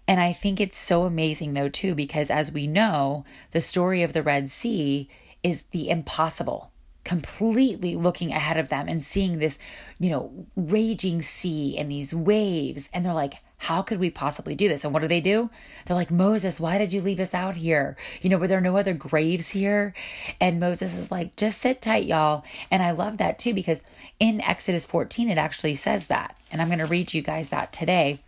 And 0.07 0.19
I 0.19 0.33
think 0.33 0.59
it's 0.59 0.77
so 0.77 1.03
amazing, 1.03 1.53
though, 1.53 1.69
too, 1.69 1.93
because 1.93 2.31
as 2.31 2.51
we 2.51 2.65
know, 2.65 3.25
the 3.51 3.59
story 3.59 4.01
of 4.01 4.13
the 4.13 4.23
Red 4.23 4.49
Sea 4.49 5.09
is 5.43 5.63
the 5.71 5.89
impossible 5.89 6.71
completely 7.07 7.95
looking 7.95 8.33
ahead 8.33 8.57
of 8.57 8.67
them 8.67 8.89
and 8.89 9.01
seeing 9.01 9.39
this, 9.39 9.57
you 9.97 10.09
know, 10.09 10.45
raging 10.57 11.21
sea 11.21 11.77
and 11.77 11.89
these 11.89 12.13
waves. 12.13 12.89
And 12.93 13.05
they're 13.05 13.13
like, 13.13 13.35
how 13.59 13.81
could 13.81 13.97
we 13.97 14.09
possibly 14.09 14.55
do 14.55 14.67
this? 14.67 14.83
And 14.83 14.93
what 14.93 15.01
do 15.01 15.07
they 15.07 15.21
do? 15.21 15.49
They're 15.85 15.95
like, 15.95 16.11
Moses, 16.11 16.59
why 16.59 16.77
did 16.77 16.91
you 16.91 17.01
leave 17.01 17.21
us 17.21 17.33
out 17.33 17.55
here? 17.55 17.95
You 18.21 18.29
know, 18.29 18.37
were 18.37 18.49
there 18.49 18.59
no 18.59 18.75
other 18.75 18.93
graves 18.93 19.51
here? 19.51 19.93
And 20.41 20.59
Moses 20.59 20.97
is 20.97 21.09
like, 21.09 21.37
just 21.37 21.61
sit 21.61 21.81
tight, 21.81 22.03
y'all. 22.03 22.43
And 22.69 22.83
I 22.83 22.91
love 22.91 23.19
that 23.19 23.39
too, 23.39 23.53
because 23.53 23.79
in 24.19 24.41
Exodus 24.41 24.83
14, 24.83 25.29
it 25.29 25.37
actually 25.37 25.75
says 25.75 26.07
that. 26.07 26.35
And 26.51 26.61
I'm 26.61 26.67
going 26.67 26.79
to 26.79 26.85
read 26.85 27.13
you 27.13 27.21
guys 27.21 27.47
that 27.49 27.71
today. 27.71 28.19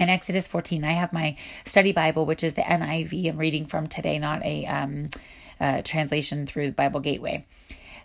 In 0.00 0.08
Exodus 0.08 0.48
14, 0.48 0.82
I 0.82 0.92
have 0.92 1.12
my 1.12 1.36
study 1.64 1.92
Bible, 1.92 2.26
which 2.26 2.42
is 2.42 2.54
the 2.54 2.62
NIV 2.62 3.28
I'm 3.28 3.38
reading 3.38 3.66
from 3.66 3.86
today, 3.86 4.18
not 4.18 4.44
a 4.44 4.66
um, 4.66 5.10
uh, 5.60 5.82
translation 5.82 6.44
through 6.44 6.66
the 6.66 6.72
Bible 6.72 6.98
Gateway. 6.98 7.46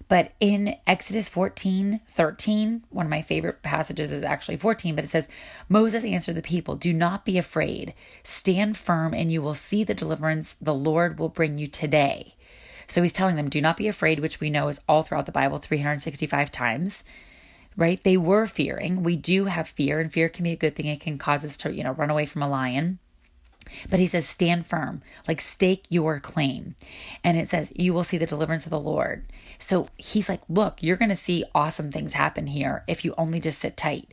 But 0.07 0.33
in 0.39 0.75
Exodus 0.85 1.27
14 1.29 1.99
13, 2.07 2.83
one 2.89 3.07
of 3.07 3.09
my 3.09 3.21
favorite 3.23 3.63
passages 3.63 4.11
is 4.11 4.23
actually 4.23 4.57
14, 4.57 4.95
but 4.95 5.03
it 5.03 5.09
says, 5.09 5.27
Moses 5.67 6.03
answered 6.03 6.35
the 6.35 6.41
people, 6.41 6.75
Do 6.75 6.93
not 6.93 7.25
be 7.25 7.37
afraid. 7.37 7.93
Stand 8.23 8.77
firm, 8.77 9.13
and 9.13 9.31
you 9.31 9.41
will 9.41 9.55
see 9.55 9.83
the 9.83 9.95
deliverance 9.95 10.55
the 10.61 10.75
Lord 10.75 11.17
will 11.17 11.29
bring 11.29 11.57
you 11.57 11.67
today. 11.67 12.35
So 12.87 13.01
he's 13.01 13.13
telling 13.13 13.35
them, 13.35 13.49
Do 13.49 13.61
not 13.61 13.77
be 13.77 13.87
afraid, 13.87 14.19
which 14.19 14.39
we 14.39 14.51
know 14.51 14.67
is 14.67 14.81
all 14.87 15.01
throughout 15.01 15.25
the 15.25 15.31
Bible 15.31 15.57
365 15.57 16.51
times. 16.51 17.03
right? 17.77 18.01
They 18.03 18.17
were 18.17 18.47
fearing. 18.47 19.03
We 19.03 19.15
do 19.15 19.45
have 19.45 19.67
fear, 19.67 19.99
and 19.99 20.11
fear 20.13 20.29
can 20.29 20.43
be 20.43 20.51
a 20.51 20.55
good 20.55 20.75
thing. 20.75 20.85
It 20.85 21.01
can 21.01 21.17
cause 21.17 21.43
us 21.43 21.57
to, 21.57 21.73
you 21.73 21.83
know, 21.83 21.91
run 21.91 22.09
away 22.09 22.25
from 22.25 22.43
a 22.43 22.49
lion. 22.49 22.99
But 23.89 23.99
he 23.99 24.05
says, 24.05 24.27
stand 24.27 24.65
firm, 24.65 25.01
like 25.27 25.41
stake 25.41 25.85
your 25.89 26.19
claim. 26.19 26.75
And 27.23 27.37
it 27.37 27.49
says, 27.49 27.71
you 27.75 27.93
will 27.93 28.03
see 28.03 28.17
the 28.17 28.25
deliverance 28.25 28.65
of 28.65 28.71
the 28.71 28.79
Lord. 28.79 29.25
So 29.59 29.87
he's 29.97 30.29
like, 30.29 30.41
look, 30.49 30.81
you're 30.81 30.97
going 30.97 31.09
to 31.09 31.15
see 31.15 31.45
awesome 31.53 31.91
things 31.91 32.13
happen 32.13 32.47
here 32.47 32.83
if 32.87 33.05
you 33.05 33.13
only 33.17 33.39
just 33.39 33.59
sit 33.59 33.77
tight. 33.77 34.11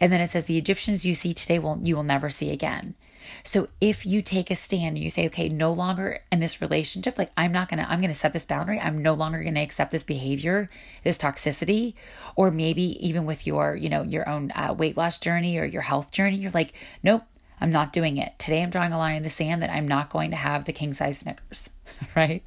And 0.00 0.12
then 0.12 0.20
it 0.20 0.30
says, 0.30 0.44
the 0.44 0.58
Egyptians 0.58 1.04
you 1.04 1.14
see 1.14 1.34
today 1.34 1.58
will 1.58 1.78
you 1.82 1.96
will 1.96 2.02
never 2.02 2.30
see 2.30 2.50
again. 2.50 2.94
So 3.42 3.68
if 3.80 4.06
you 4.06 4.22
take 4.22 4.50
a 4.50 4.54
stand 4.54 4.96
and 4.96 4.98
you 4.98 5.10
say, 5.10 5.26
okay, 5.26 5.48
no 5.48 5.72
longer 5.72 6.20
in 6.30 6.40
this 6.40 6.60
relationship, 6.60 7.18
like 7.18 7.30
I'm 7.36 7.52
not 7.52 7.68
gonna, 7.68 7.86
I'm 7.88 8.00
gonna 8.00 8.14
set 8.14 8.32
this 8.32 8.46
boundary. 8.46 8.78
I'm 8.78 9.02
no 9.02 9.14
longer 9.14 9.42
gonna 9.42 9.62
accept 9.62 9.90
this 9.90 10.04
behavior, 10.04 10.68
this 11.02 11.18
toxicity, 11.18 11.94
or 12.36 12.50
maybe 12.50 12.82
even 13.06 13.24
with 13.24 13.46
your, 13.46 13.76
you 13.76 13.88
know, 13.88 14.02
your 14.02 14.28
own 14.28 14.52
uh, 14.54 14.74
weight 14.76 14.96
loss 14.96 15.18
journey 15.18 15.58
or 15.58 15.64
your 15.64 15.82
health 15.82 16.10
journey, 16.10 16.36
you're 16.36 16.50
like, 16.52 16.74
nope, 17.02 17.22
I'm 17.60 17.70
not 17.70 17.92
doing 17.92 18.16
it. 18.16 18.38
Today 18.38 18.62
I'm 18.62 18.70
drawing 18.70 18.92
a 18.92 18.98
line 18.98 19.16
in 19.16 19.22
the 19.22 19.30
sand 19.30 19.62
that 19.62 19.70
I'm 19.70 19.88
not 19.88 20.10
going 20.10 20.30
to 20.30 20.36
have 20.36 20.64
the 20.64 20.72
king 20.72 20.92
size 20.92 21.18
Snickers, 21.18 21.70
right? 22.16 22.42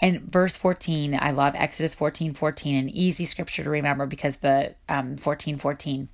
And 0.00 0.22
verse 0.22 0.56
14, 0.56 1.18
I 1.20 1.30
love 1.30 1.54
Exodus 1.56 1.94
14 1.94 2.34
14, 2.34 2.74
an 2.74 2.90
easy 2.90 3.24
scripture 3.24 3.64
to 3.64 3.70
remember 3.70 4.06
because 4.06 4.36
the 4.36 4.74
um, 4.88 5.16
14 5.16 5.58
14 5.58 6.08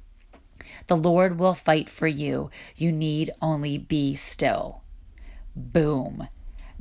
the 0.86 0.96
Lord 0.96 1.38
will 1.38 1.54
fight 1.54 1.88
for 1.88 2.06
you. 2.06 2.50
You 2.76 2.92
need 2.92 3.32
only 3.42 3.78
be 3.78 4.14
still. 4.14 4.82
Boom. 5.54 6.28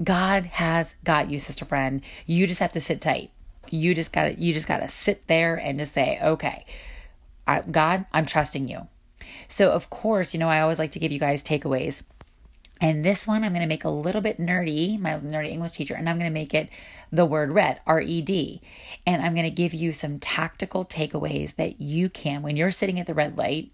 God 0.04 0.46
has 0.46 0.96
got 1.04 1.32
you, 1.32 1.40
sister 1.40 1.66
friend. 1.66 2.02
You 2.25 2.48
just 2.48 2.60
have 2.60 2.74
to 2.74 2.82
sit 2.82 3.02
tight. 3.02 3.32
You 3.70 3.96
just 3.96 4.12
got 4.12 4.24
to 4.24 4.40
you 4.40 4.54
just 4.54 4.68
got 4.68 4.80
to 4.80 4.90
sit 4.90 5.28
there 5.28 5.56
and 5.56 5.80
just 5.80 5.94
say, 5.94 6.20
"Okay, 6.22 6.66
I, 7.48 7.62
God, 7.62 8.06
I'm 8.14 8.25
trusting 8.25 8.68
you." 8.68 8.88
So, 9.48 9.72
of 9.72 9.89
course, 9.89 10.34
you 10.34 10.39
know, 10.39 10.50
I 10.50 10.62
always 10.62 10.80
like 10.80 10.92
to 10.92 11.00
give 11.00 11.12
you 11.12 11.20
guys 11.20 11.44
takeaways. 11.44 12.04
And 12.82 13.06
this 13.06 13.25
one 13.25 13.44
I'm 13.44 13.54
going 13.54 13.62
to 13.62 13.68
make 13.68 13.86
a 13.86 13.89
little 13.89 14.22
bit 14.22 14.38
nerdy, 14.38 15.00
my 15.00 15.12
nerdy 15.12 15.50
English 15.50 15.72
teacher, 15.72 15.96
and 15.96 16.10
I'm 16.10 16.18
going 16.18 16.30
to 16.30 16.34
make 16.34 16.54
it 16.54 16.70
the 17.10 17.25
word 17.25 17.51
red, 17.51 17.80
R 17.88 18.01
E 18.01 18.22
D. 18.22 18.62
And 19.08 19.22
I'm 19.22 19.34
going 19.34 19.46
to 19.46 19.50
give 19.50 19.74
you 19.74 19.94
some 19.94 20.20
tactical 20.20 20.84
takeaways 20.84 21.56
that 21.56 21.80
you 21.80 22.10
can, 22.10 22.42
when 22.42 22.58
you're 22.58 22.72
sitting 22.72 23.00
at 23.00 23.08
the 23.08 23.13
red 23.13 23.38
light, 23.38 23.72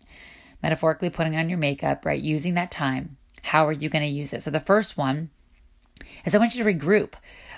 metaphorically 0.62 1.10
putting 1.10 1.36
on 1.36 1.50
your 1.50 1.58
makeup, 1.58 2.06
right? 2.06 2.22
Using 2.22 2.54
that 2.54 2.70
time. 2.70 3.18
How 3.42 3.68
are 3.68 3.72
you 3.72 3.90
going 3.90 4.06
to 4.06 4.08
use 4.08 4.34
it? 4.34 4.44
So 4.44 4.52
the 4.52 4.60
first 4.60 4.98
one 4.98 5.32
is 6.24 6.36
I 6.36 6.38
want 6.38 6.54
you 6.54 6.64
to 6.64 6.72
regroup. 6.72 7.14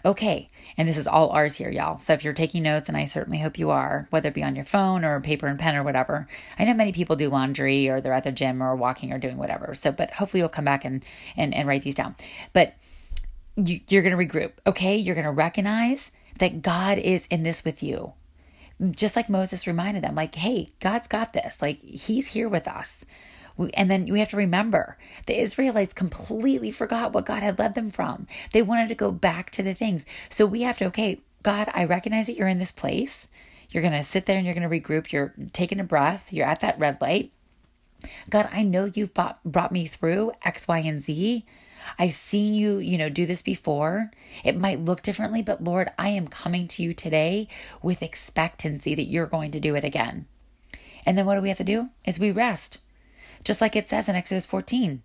Okay, 0.06 0.50
and 0.76 0.88
this 0.88 0.98
is 0.98 1.08
all 1.08 1.30
ours 1.30 1.56
here, 1.56 1.70
y'all. 1.70 1.98
So 1.98 2.14
if 2.14 2.24
you're 2.24 2.34
taking 2.34 2.64
notes, 2.64 2.90
and 2.90 2.98
I 2.98 3.06
certainly 3.06 3.40
hope 3.40 3.58
you 3.58 3.70
are, 3.70 4.08
whether 4.10 4.30
it 4.30 4.34
be 4.34 4.44
on 4.44 4.56
your 4.56 4.66
phone 4.66 5.06
or 5.06 5.22
paper 5.22 5.48
and 5.48 5.58
pen 5.58 5.76
or 5.76 5.84
whatever. 5.84 6.28
I 6.60 6.66
know 6.66 6.74
many 6.74 6.92
people 6.92 7.16
do 7.16 7.30
laundry 7.30 7.88
or 7.88 8.02
they're 8.02 8.12
at 8.12 8.26
the 8.26 8.32
gym 8.32 8.62
or 8.62 8.76
walking 8.76 9.14
or 9.14 9.18
doing 9.18 9.38
whatever. 9.38 9.74
So, 9.76 9.92
but 9.92 10.12
hopefully 10.12 10.42
you'll 10.42 10.50
come 10.50 10.66
back 10.66 10.84
and 10.84 11.06
and, 11.38 11.54
and 11.54 11.68
write 11.68 11.84
these 11.84 11.96
down. 11.96 12.16
But 12.52 12.76
you, 13.56 13.80
you're 13.88 14.04
going 14.04 14.18
to 14.18 14.26
regroup. 14.26 14.52
Okay, 14.68 14.98
you're 14.98 15.16
going 15.16 15.26
to 15.26 15.32
recognize 15.32 16.12
that 16.40 16.62
God 16.62 16.98
is 16.98 17.26
in 17.28 17.44
this 17.44 17.64
with 17.64 17.82
you 17.82 18.14
just 18.92 19.16
like 19.16 19.30
Moses 19.30 19.68
reminded 19.68 20.04
them, 20.04 20.16
like, 20.16 20.36
hey, 20.36 20.70
God's 20.80 21.08
got 21.08 21.34
this. 21.34 21.62
Like, 21.62 21.82
he's 21.82 22.28
here 22.28 22.50
with 22.50 22.68
us. 22.68 23.06
And 23.74 23.90
then 23.90 24.06
we 24.06 24.20
have 24.20 24.30
to 24.30 24.38
remember 24.38 24.98
the 25.26 25.40
Israelites 25.40 25.94
completely 25.94 26.72
forgot 26.72 27.14
what 27.14 27.26
God 27.26 27.44
had 27.44 27.60
led 27.60 27.76
them 27.76 27.92
from. 27.92 28.28
They 28.52 28.62
wanted 28.62 28.88
to 28.90 28.96
go 28.96 29.12
back 29.12 29.52
to 29.52 29.64
the 29.64 29.74
things. 29.74 30.06
So 30.30 30.46
we 30.46 30.64
have 30.64 30.78
to, 30.78 30.86
okay, 30.86 31.22
God, 31.44 31.70
I 31.74 31.86
recognize 31.86 32.28
that 32.28 32.36
you're 32.36 32.48
in 32.48 32.60
this 32.60 32.72
place. 32.72 33.28
You're 33.70 33.84
going 33.84 33.94
to 33.94 34.04
sit 34.04 34.26
there 34.26 34.38
and 34.38 34.46
you're 34.46 34.56
going 34.56 34.70
to 34.70 34.80
regroup. 34.80 35.12
You're 35.12 35.34
taking 35.52 35.80
a 35.80 35.84
breath. 35.84 36.32
You're 36.32 36.48
at 36.48 36.62
that 36.62 36.80
red 36.80 37.00
light. 37.02 37.32
God, 38.30 38.50
I 38.52 38.64
know 38.64 38.92
you've 38.94 39.14
brought, 39.14 39.44
brought 39.44 39.72
me 39.72 39.88
through 39.88 40.34
X, 40.44 40.68
Y, 40.68 40.80
and 40.80 41.02
Z. 41.02 41.46
I've 42.00 42.14
seen 42.14 42.54
you, 42.54 42.78
you 42.78 42.98
know, 42.98 43.10
do 43.10 43.26
this 43.26 43.42
before. 43.42 44.12
It 44.44 44.60
might 44.60 44.84
look 44.84 45.02
differently, 45.02 45.42
but 45.42 45.64
Lord, 45.64 45.92
I 45.98 46.10
am 46.10 46.28
coming 46.28 46.68
to 46.70 46.84
you 46.84 46.94
today 46.94 47.48
with 47.82 48.04
expectancy 48.04 48.96
that 48.96 49.04
you're 49.04 49.26
going 49.26 49.52
to 49.52 49.60
do 49.60 49.76
it 49.76 49.84
again. 49.84 50.26
And 51.06 51.18
then 51.18 51.26
what 51.26 51.36
do 51.36 51.42
we 51.42 51.50
have 51.50 51.58
to 51.58 51.64
do? 51.64 51.90
Is 52.06 52.20
we 52.20 52.32
rest. 52.32 52.80
Just 53.44 53.62
like 53.62 53.76
it 53.76 53.90
says 53.90 54.10
in 54.10 54.16
Exodus 54.16 54.46
14. 54.46 55.02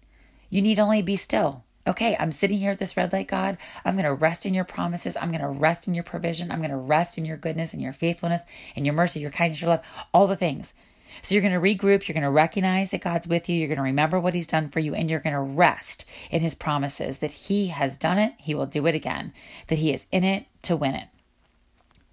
You 0.50 0.62
need 0.62 0.78
only 0.78 1.02
be 1.02 1.16
still. 1.16 1.64
Okay, 1.86 2.16
I'm 2.20 2.32
sitting 2.32 2.58
here 2.58 2.72
at 2.72 2.78
this 2.78 2.96
red 2.96 3.12
light, 3.12 3.28
God. 3.28 3.56
I'm 3.84 3.94
going 3.94 4.04
to 4.04 4.12
rest 4.12 4.44
in 4.44 4.52
your 4.52 4.64
promises. 4.64 5.16
I'm 5.16 5.30
going 5.30 5.40
to 5.40 5.48
rest 5.48 5.88
in 5.88 5.94
your 5.94 6.04
provision. 6.04 6.50
I'm 6.50 6.58
going 6.58 6.70
to 6.70 6.76
rest 6.76 7.16
in 7.16 7.24
your 7.24 7.38
goodness 7.38 7.72
and 7.72 7.80
your 7.80 7.94
faithfulness 7.94 8.42
and 8.76 8.84
your 8.84 8.94
mercy, 8.94 9.20
your 9.20 9.30
kindness, 9.30 9.62
your 9.62 9.70
love, 9.70 9.80
all 10.12 10.26
the 10.26 10.36
things. 10.36 10.74
So 11.22 11.34
you're 11.34 11.42
going 11.42 11.54
to 11.54 11.60
regroup, 11.60 12.06
you're 12.06 12.14
going 12.14 12.22
to 12.22 12.30
recognize 12.30 12.90
that 12.90 13.00
God's 13.00 13.26
with 13.26 13.48
you, 13.48 13.56
you're 13.56 13.68
going 13.68 13.78
to 13.78 13.82
remember 13.82 14.20
what 14.20 14.34
He's 14.34 14.46
done 14.46 14.68
for 14.68 14.80
you, 14.80 14.94
and 14.94 15.08
you're 15.08 15.20
going 15.20 15.34
to 15.34 15.40
rest 15.40 16.04
in 16.30 16.42
His 16.42 16.54
promises 16.54 17.18
that 17.18 17.32
He 17.32 17.68
has 17.68 17.96
done 17.96 18.18
it, 18.18 18.34
He 18.38 18.54
will 18.54 18.66
do 18.66 18.86
it 18.86 18.94
again, 18.94 19.32
that 19.68 19.78
He 19.78 19.92
is 19.92 20.06
in 20.12 20.24
it 20.24 20.46
to 20.62 20.76
win 20.76 20.94
it. 20.94 21.08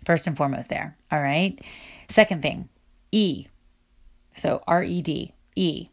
First 0.05 0.27
and 0.27 0.37
foremost, 0.37 0.69
there. 0.69 0.95
All 1.11 1.21
right. 1.21 1.59
Second 2.07 2.41
thing, 2.41 2.69
E. 3.11 3.47
So 4.33 4.63
R 4.67 4.83
E 4.83 5.01
D, 5.01 5.33
E. 5.55 5.89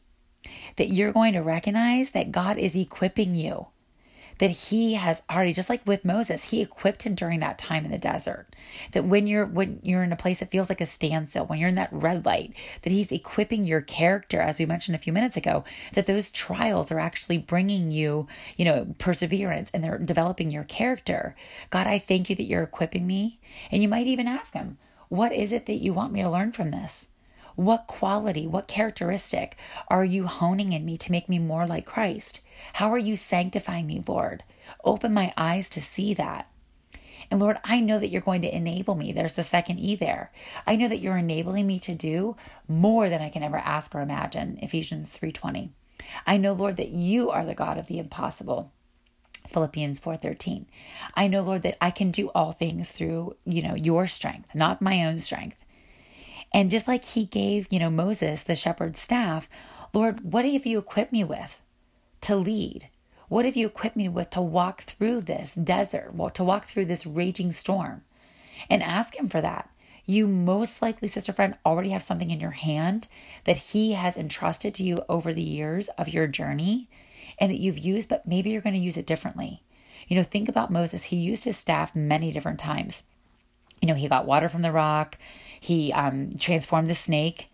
That 0.76 0.90
you're 0.90 1.12
going 1.12 1.32
to 1.34 1.40
recognize 1.40 2.10
that 2.10 2.32
God 2.32 2.58
is 2.58 2.74
equipping 2.74 3.34
you 3.34 3.66
that 4.42 4.50
he 4.50 4.94
has 4.94 5.22
already 5.30 5.52
just 5.52 5.68
like 5.68 5.86
with 5.86 6.04
Moses 6.04 6.44
he 6.44 6.60
equipped 6.60 7.04
him 7.04 7.14
during 7.14 7.38
that 7.38 7.58
time 7.58 7.84
in 7.84 7.92
the 7.92 7.96
desert 7.98 8.48
that 8.90 9.04
when 9.04 9.28
you're 9.28 9.46
when 9.46 9.78
you're 9.84 10.02
in 10.02 10.12
a 10.12 10.16
place 10.16 10.40
that 10.40 10.50
feels 10.50 10.68
like 10.68 10.80
a 10.80 10.86
standstill 10.86 11.46
when 11.46 11.60
you're 11.60 11.68
in 11.68 11.76
that 11.76 11.92
red 11.92 12.24
light 12.24 12.52
that 12.82 12.90
he's 12.90 13.12
equipping 13.12 13.64
your 13.64 13.80
character 13.80 14.40
as 14.40 14.58
we 14.58 14.66
mentioned 14.66 14.94
a 14.94 14.98
few 14.98 15.12
minutes 15.12 15.36
ago 15.36 15.62
that 15.92 16.06
those 16.06 16.30
trials 16.32 16.90
are 16.90 16.98
actually 16.98 17.38
bringing 17.38 17.92
you 17.92 18.26
you 18.56 18.64
know 18.64 18.94
perseverance 18.98 19.70
and 19.72 19.84
they're 19.84 19.98
developing 19.98 20.50
your 20.50 20.64
character. 20.64 21.36
God 21.70 21.86
i 21.86 21.98
thank 21.98 22.28
you 22.28 22.36
that 22.36 22.44
you're 22.44 22.64
equipping 22.64 23.06
me. 23.06 23.38
And 23.70 23.82
you 23.82 23.88
might 23.88 24.08
even 24.08 24.26
ask 24.26 24.54
him 24.54 24.78
what 25.08 25.32
is 25.32 25.52
it 25.52 25.66
that 25.66 25.82
you 25.82 25.92
want 25.92 26.12
me 26.12 26.22
to 26.22 26.28
learn 26.28 26.52
from 26.52 26.70
this 26.70 27.08
what 27.56 27.86
quality, 27.86 28.46
what 28.46 28.68
characteristic 28.68 29.56
are 29.88 30.04
you 30.04 30.26
honing 30.26 30.72
in 30.72 30.84
me 30.84 30.96
to 30.98 31.12
make 31.12 31.28
me 31.28 31.38
more 31.38 31.66
like 31.66 31.84
Christ? 31.86 32.40
How 32.74 32.90
are 32.92 32.98
you 32.98 33.16
sanctifying 33.16 33.86
me, 33.86 34.02
Lord? 34.06 34.44
Open 34.84 35.12
my 35.12 35.32
eyes 35.36 35.68
to 35.70 35.80
see 35.80 36.14
that. 36.14 36.48
And 37.30 37.40
Lord, 37.40 37.58
I 37.64 37.80
know 37.80 37.98
that 37.98 38.08
you're 38.08 38.20
going 38.20 38.42
to 38.42 38.54
enable 38.54 38.94
me. 38.94 39.12
There's 39.12 39.34
the 39.34 39.42
second 39.42 39.78
E 39.78 39.96
there. 39.96 40.30
I 40.66 40.76
know 40.76 40.88
that 40.88 41.00
you're 41.00 41.16
enabling 41.16 41.66
me 41.66 41.78
to 41.80 41.94
do 41.94 42.36
more 42.68 43.08
than 43.08 43.22
I 43.22 43.30
can 43.30 43.42
ever 43.42 43.56
ask 43.56 43.94
or 43.94 44.02
imagine. 44.02 44.58
Ephesians 44.60 45.08
3:20. 45.08 45.70
I 46.26 46.36
know, 46.36 46.52
Lord, 46.52 46.76
that 46.76 46.90
you 46.90 47.30
are 47.30 47.46
the 47.46 47.54
God 47.54 47.78
of 47.78 47.86
the 47.86 47.98
impossible. 47.98 48.70
Philippians 49.46 49.98
4:13. 49.98 50.66
I 51.14 51.26
know, 51.26 51.42
Lord, 51.42 51.62
that 51.62 51.78
I 51.80 51.90
can 51.90 52.10
do 52.10 52.28
all 52.34 52.52
things 52.52 52.90
through, 52.90 53.36
you 53.44 53.62
know, 53.62 53.74
your 53.74 54.06
strength, 54.06 54.54
not 54.54 54.82
my 54.82 55.04
own 55.04 55.18
strength. 55.18 55.61
And 56.54 56.70
just 56.70 56.86
like 56.86 57.04
he 57.04 57.24
gave, 57.24 57.66
you 57.70 57.78
know, 57.78 57.90
Moses 57.90 58.42
the 58.42 58.54
shepherd's 58.54 59.00
staff, 59.00 59.48
Lord, 59.94 60.20
what 60.20 60.44
have 60.44 60.66
you 60.66 60.78
equipped 60.78 61.12
me 61.12 61.24
with 61.24 61.60
to 62.22 62.36
lead? 62.36 62.88
What 63.28 63.44
have 63.44 63.56
you 63.56 63.66
equipped 63.66 63.96
me 63.96 64.08
with 64.08 64.30
to 64.30 64.40
walk 64.40 64.82
through 64.82 65.22
this 65.22 65.54
desert, 65.54 66.12
to 66.34 66.44
walk 66.44 66.66
through 66.66 66.84
this 66.86 67.06
raging 67.06 67.52
storm? 67.52 68.02
And 68.68 68.82
ask 68.82 69.16
him 69.16 69.28
for 69.28 69.40
that. 69.40 69.70
You 70.04 70.26
most 70.26 70.82
likely, 70.82 71.08
sister 71.08 71.32
friend, 71.32 71.56
already 71.64 71.90
have 71.90 72.02
something 72.02 72.30
in 72.30 72.40
your 72.40 72.50
hand 72.50 73.08
that 73.44 73.56
he 73.56 73.92
has 73.92 74.16
entrusted 74.16 74.74
to 74.74 74.82
you 74.82 75.04
over 75.08 75.32
the 75.32 75.42
years 75.42 75.88
of 75.90 76.08
your 76.08 76.26
journey 76.26 76.88
and 77.38 77.50
that 77.50 77.60
you've 77.60 77.78
used, 77.78 78.08
but 78.08 78.26
maybe 78.26 78.50
you're 78.50 78.60
going 78.60 78.74
to 78.74 78.80
use 78.80 78.96
it 78.96 79.06
differently. 79.06 79.62
You 80.08 80.16
know, 80.16 80.22
think 80.22 80.48
about 80.48 80.70
Moses. 80.70 81.04
He 81.04 81.16
used 81.16 81.44
his 81.44 81.56
staff 81.56 81.94
many 81.94 82.32
different 82.32 82.58
times. 82.58 83.04
You 83.80 83.88
know, 83.88 83.94
he 83.94 84.08
got 84.08 84.26
water 84.26 84.48
from 84.48 84.62
the 84.62 84.72
rock, 84.72 85.18
he 85.62 85.92
um, 85.92 86.34
transformed 86.40 86.88
the 86.88 86.94
snake, 86.94 87.48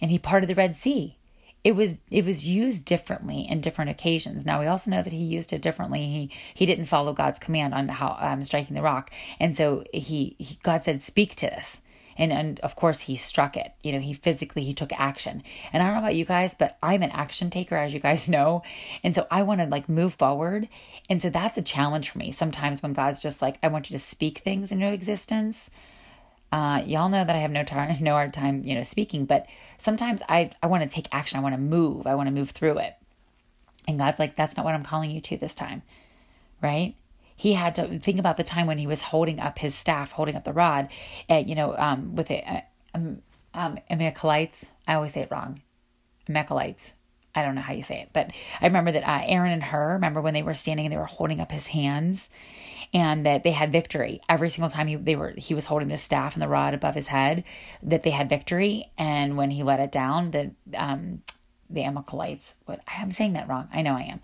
and 0.00 0.10
he 0.10 0.18
parted 0.18 0.48
the 0.48 0.54
Red 0.54 0.76
Sea. 0.76 1.18
It 1.62 1.76
was 1.76 1.98
it 2.10 2.24
was 2.24 2.48
used 2.48 2.86
differently 2.86 3.46
in 3.46 3.60
different 3.60 3.90
occasions. 3.90 4.46
Now 4.46 4.60
we 4.60 4.66
also 4.66 4.90
know 4.90 5.02
that 5.02 5.12
he 5.12 5.22
used 5.22 5.52
it 5.52 5.60
differently. 5.60 6.04
He 6.04 6.30
he 6.54 6.64
didn't 6.64 6.86
follow 6.86 7.12
God's 7.12 7.38
command 7.38 7.74
on 7.74 7.88
how 7.88 8.16
um, 8.18 8.42
striking 8.44 8.74
the 8.74 8.80
rock, 8.80 9.10
and 9.38 9.54
so 9.54 9.84
he, 9.92 10.36
he 10.38 10.58
God 10.62 10.84
said, 10.84 11.02
"Speak 11.02 11.36
to 11.36 11.46
this." 11.46 11.82
and 12.16 12.32
and 12.32 12.60
of 12.60 12.76
course 12.76 13.00
he 13.00 13.16
struck 13.16 13.56
it 13.56 13.72
you 13.82 13.90
know 13.90 13.98
he 13.98 14.14
physically 14.14 14.62
he 14.62 14.72
took 14.72 14.92
action 14.92 15.42
and 15.72 15.82
i 15.82 15.86
don't 15.86 15.96
know 15.96 16.00
about 16.00 16.14
you 16.14 16.24
guys 16.24 16.54
but 16.54 16.78
i'm 16.80 17.02
an 17.02 17.10
action 17.10 17.50
taker 17.50 17.74
as 17.74 17.92
you 17.92 17.98
guys 17.98 18.28
know 18.36 18.62
and 19.02 19.16
so 19.16 19.26
i 19.32 19.42
want 19.42 19.60
to 19.60 19.66
like 19.66 19.88
move 19.88 20.14
forward 20.14 20.68
and 21.10 21.20
so 21.20 21.28
that's 21.28 21.58
a 21.58 21.62
challenge 21.62 22.08
for 22.08 22.18
me 22.18 22.30
sometimes 22.30 22.84
when 22.84 22.92
god's 22.92 23.20
just 23.20 23.42
like 23.42 23.58
i 23.64 23.66
want 23.66 23.90
you 23.90 23.98
to 23.98 24.02
speak 24.02 24.38
things 24.38 24.70
into 24.70 24.86
existence 24.86 25.72
uh, 26.54 26.80
y'all 26.86 27.08
know 27.08 27.24
that 27.24 27.34
I 27.34 27.40
have 27.40 27.50
no 27.50 27.64
time, 27.64 27.96
no 28.00 28.12
hard 28.12 28.32
time, 28.32 28.62
you 28.64 28.76
know, 28.76 28.84
speaking, 28.84 29.26
but 29.26 29.46
sometimes 29.76 30.22
I, 30.28 30.52
I 30.62 30.68
want 30.68 30.84
to 30.84 30.88
take 30.88 31.08
action. 31.10 31.36
I 31.36 31.42
want 31.42 31.56
to 31.56 31.60
move. 31.60 32.06
I 32.06 32.14
want 32.14 32.28
to 32.28 32.32
move 32.32 32.50
through 32.50 32.78
it. 32.78 32.94
And 33.88 33.98
God's 33.98 34.20
like, 34.20 34.36
that's 34.36 34.56
not 34.56 34.64
what 34.64 34.72
I'm 34.72 34.84
calling 34.84 35.10
you 35.10 35.20
to 35.20 35.36
this 35.36 35.56
time. 35.56 35.82
Right. 36.62 36.94
He 37.34 37.54
had 37.54 37.74
to 37.74 37.98
think 37.98 38.20
about 38.20 38.36
the 38.36 38.44
time 38.44 38.68
when 38.68 38.78
he 38.78 38.86
was 38.86 39.02
holding 39.02 39.40
up 39.40 39.58
his 39.58 39.74
staff, 39.74 40.12
holding 40.12 40.36
up 40.36 40.44
the 40.44 40.52
rod, 40.52 40.90
uh, 41.28 41.42
you 41.44 41.56
know, 41.56 41.76
um, 41.76 42.14
with 42.14 42.30
it. 42.30 42.44
Uh, 42.46 42.60
um, 42.94 43.22
um, 43.52 43.78
Amalekites. 43.90 44.70
I 44.86 44.94
always 44.94 45.12
say 45.12 45.22
it 45.22 45.32
wrong. 45.32 45.60
Amalekites. 46.28 46.92
I 47.34 47.42
don't 47.42 47.56
know 47.56 47.62
how 47.62 47.72
you 47.72 47.82
say 47.82 48.00
it, 48.00 48.10
but 48.12 48.30
I 48.60 48.66
remember 48.66 48.92
that 48.92 49.02
uh, 49.02 49.24
Aaron 49.26 49.50
and 49.50 49.62
Hur, 49.62 49.94
remember 49.94 50.20
when 50.20 50.34
they 50.34 50.44
were 50.44 50.54
standing 50.54 50.86
and 50.86 50.92
they 50.92 50.96
were 50.98 51.04
holding 51.04 51.40
up 51.40 51.50
his 51.50 51.66
hands 51.66 52.30
and 52.92 53.26
that 53.26 53.44
they 53.44 53.50
had 53.50 53.72
victory. 53.72 54.20
Every 54.28 54.48
single 54.48 54.70
time 54.70 54.86
he 54.86 54.96
they 54.96 55.16
were 55.16 55.34
he 55.36 55.54
was 55.54 55.66
holding 55.66 55.88
the 55.88 55.98
staff 55.98 56.34
and 56.34 56.42
the 56.42 56.48
rod 56.48 56.74
above 56.74 56.94
his 56.94 57.06
head 57.06 57.44
that 57.82 58.02
they 58.02 58.10
had 58.10 58.28
victory. 58.28 58.90
And 58.98 59.36
when 59.36 59.50
he 59.50 59.62
let 59.62 59.80
it 59.80 59.92
down 59.92 60.30
the 60.30 60.52
um 60.76 61.22
the 61.70 61.84
Amalekites 61.84 62.56
what 62.66 62.80
I'm 62.86 63.12
saying 63.12 63.34
that 63.34 63.48
wrong. 63.48 63.68
I 63.72 63.82
know 63.82 63.94
I 63.94 64.02
am. 64.02 64.20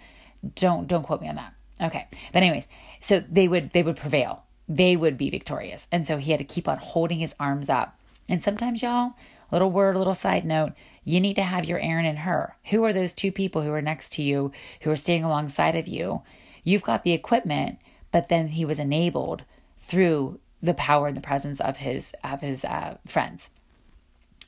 Don't 0.55 0.87
don't 0.87 1.05
quote 1.05 1.23
me 1.23 1.29
on 1.29 1.37
that. 1.37 1.55
Okay. 1.81 2.07
But 2.33 2.43
anyways 2.43 2.69
so 3.01 3.23
they 3.31 3.49
would 3.49 3.73
they 3.73 3.83
would 3.83 3.97
prevail. 3.97 4.45
They 4.69 4.97
would 4.97 5.19
be 5.19 5.31
victorious. 5.31 5.89
And 5.91 6.07
so 6.07 6.19
he 6.19 6.31
had 6.31 6.39
to 6.39 6.45
keep 6.45 6.69
on 6.69 6.79
holding 6.79 7.19
his 7.19 7.35
arms 7.41 7.69
up. 7.69 7.99
And 8.29 8.43
sometimes 8.43 8.83
y'all 8.83 9.15
little 9.51 9.71
word 9.71 9.97
little 9.97 10.15
side 10.15 10.45
note 10.45 10.73
you 11.05 11.21
need 11.21 11.35
to 11.35 11.43
have 11.43 11.65
your 11.65 11.79
Aaron 11.79 12.05
and 12.05 12.19
Hur. 12.19 12.55
Who 12.67 12.85
are 12.85 12.93
those 12.93 13.15
two 13.15 13.33
people 13.33 13.63
who 13.63 13.73
are 13.73 13.83
next 13.83 14.13
to 14.15 14.23
you, 14.23 14.53
who 14.83 14.91
are 14.91 14.97
standing 14.97 15.25
alongside 15.25 15.77
of 15.77 15.89
you? 15.89 16.23
You've 16.63 16.83
got 16.83 17.05
the 17.05 17.13
equipment, 17.13 17.79
but 18.13 18.29
then 18.29 18.49
he 18.49 18.65
was 18.65 18.79
enabled 18.79 19.45
through 19.79 20.39
the 20.63 20.75
power 20.75 21.07
and 21.07 21.17
the 21.17 21.23
presence 21.23 21.61
of 21.61 21.79
his 21.79 22.15
of 22.23 22.41
his 22.41 22.65
uh, 22.65 22.97
friends. 23.07 23.51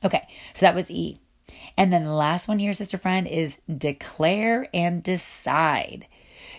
Okay, 0.04 0.26
so 0.52 0.66
that 0.66 0.74
was 0.74 0.90
E. 0.90 1.20
And 1.76 1.92
then 1.92 2.04
the 2.04 2.12
last 2.12 2.48
one 2.48 2.58
here, 2.58 2.72
sister 2.72 2.98
friend, 2.98 3.26
is 3.26 3.58
declare 3.74 4.68
and 4.74 5.02
decide. 5.02 6.06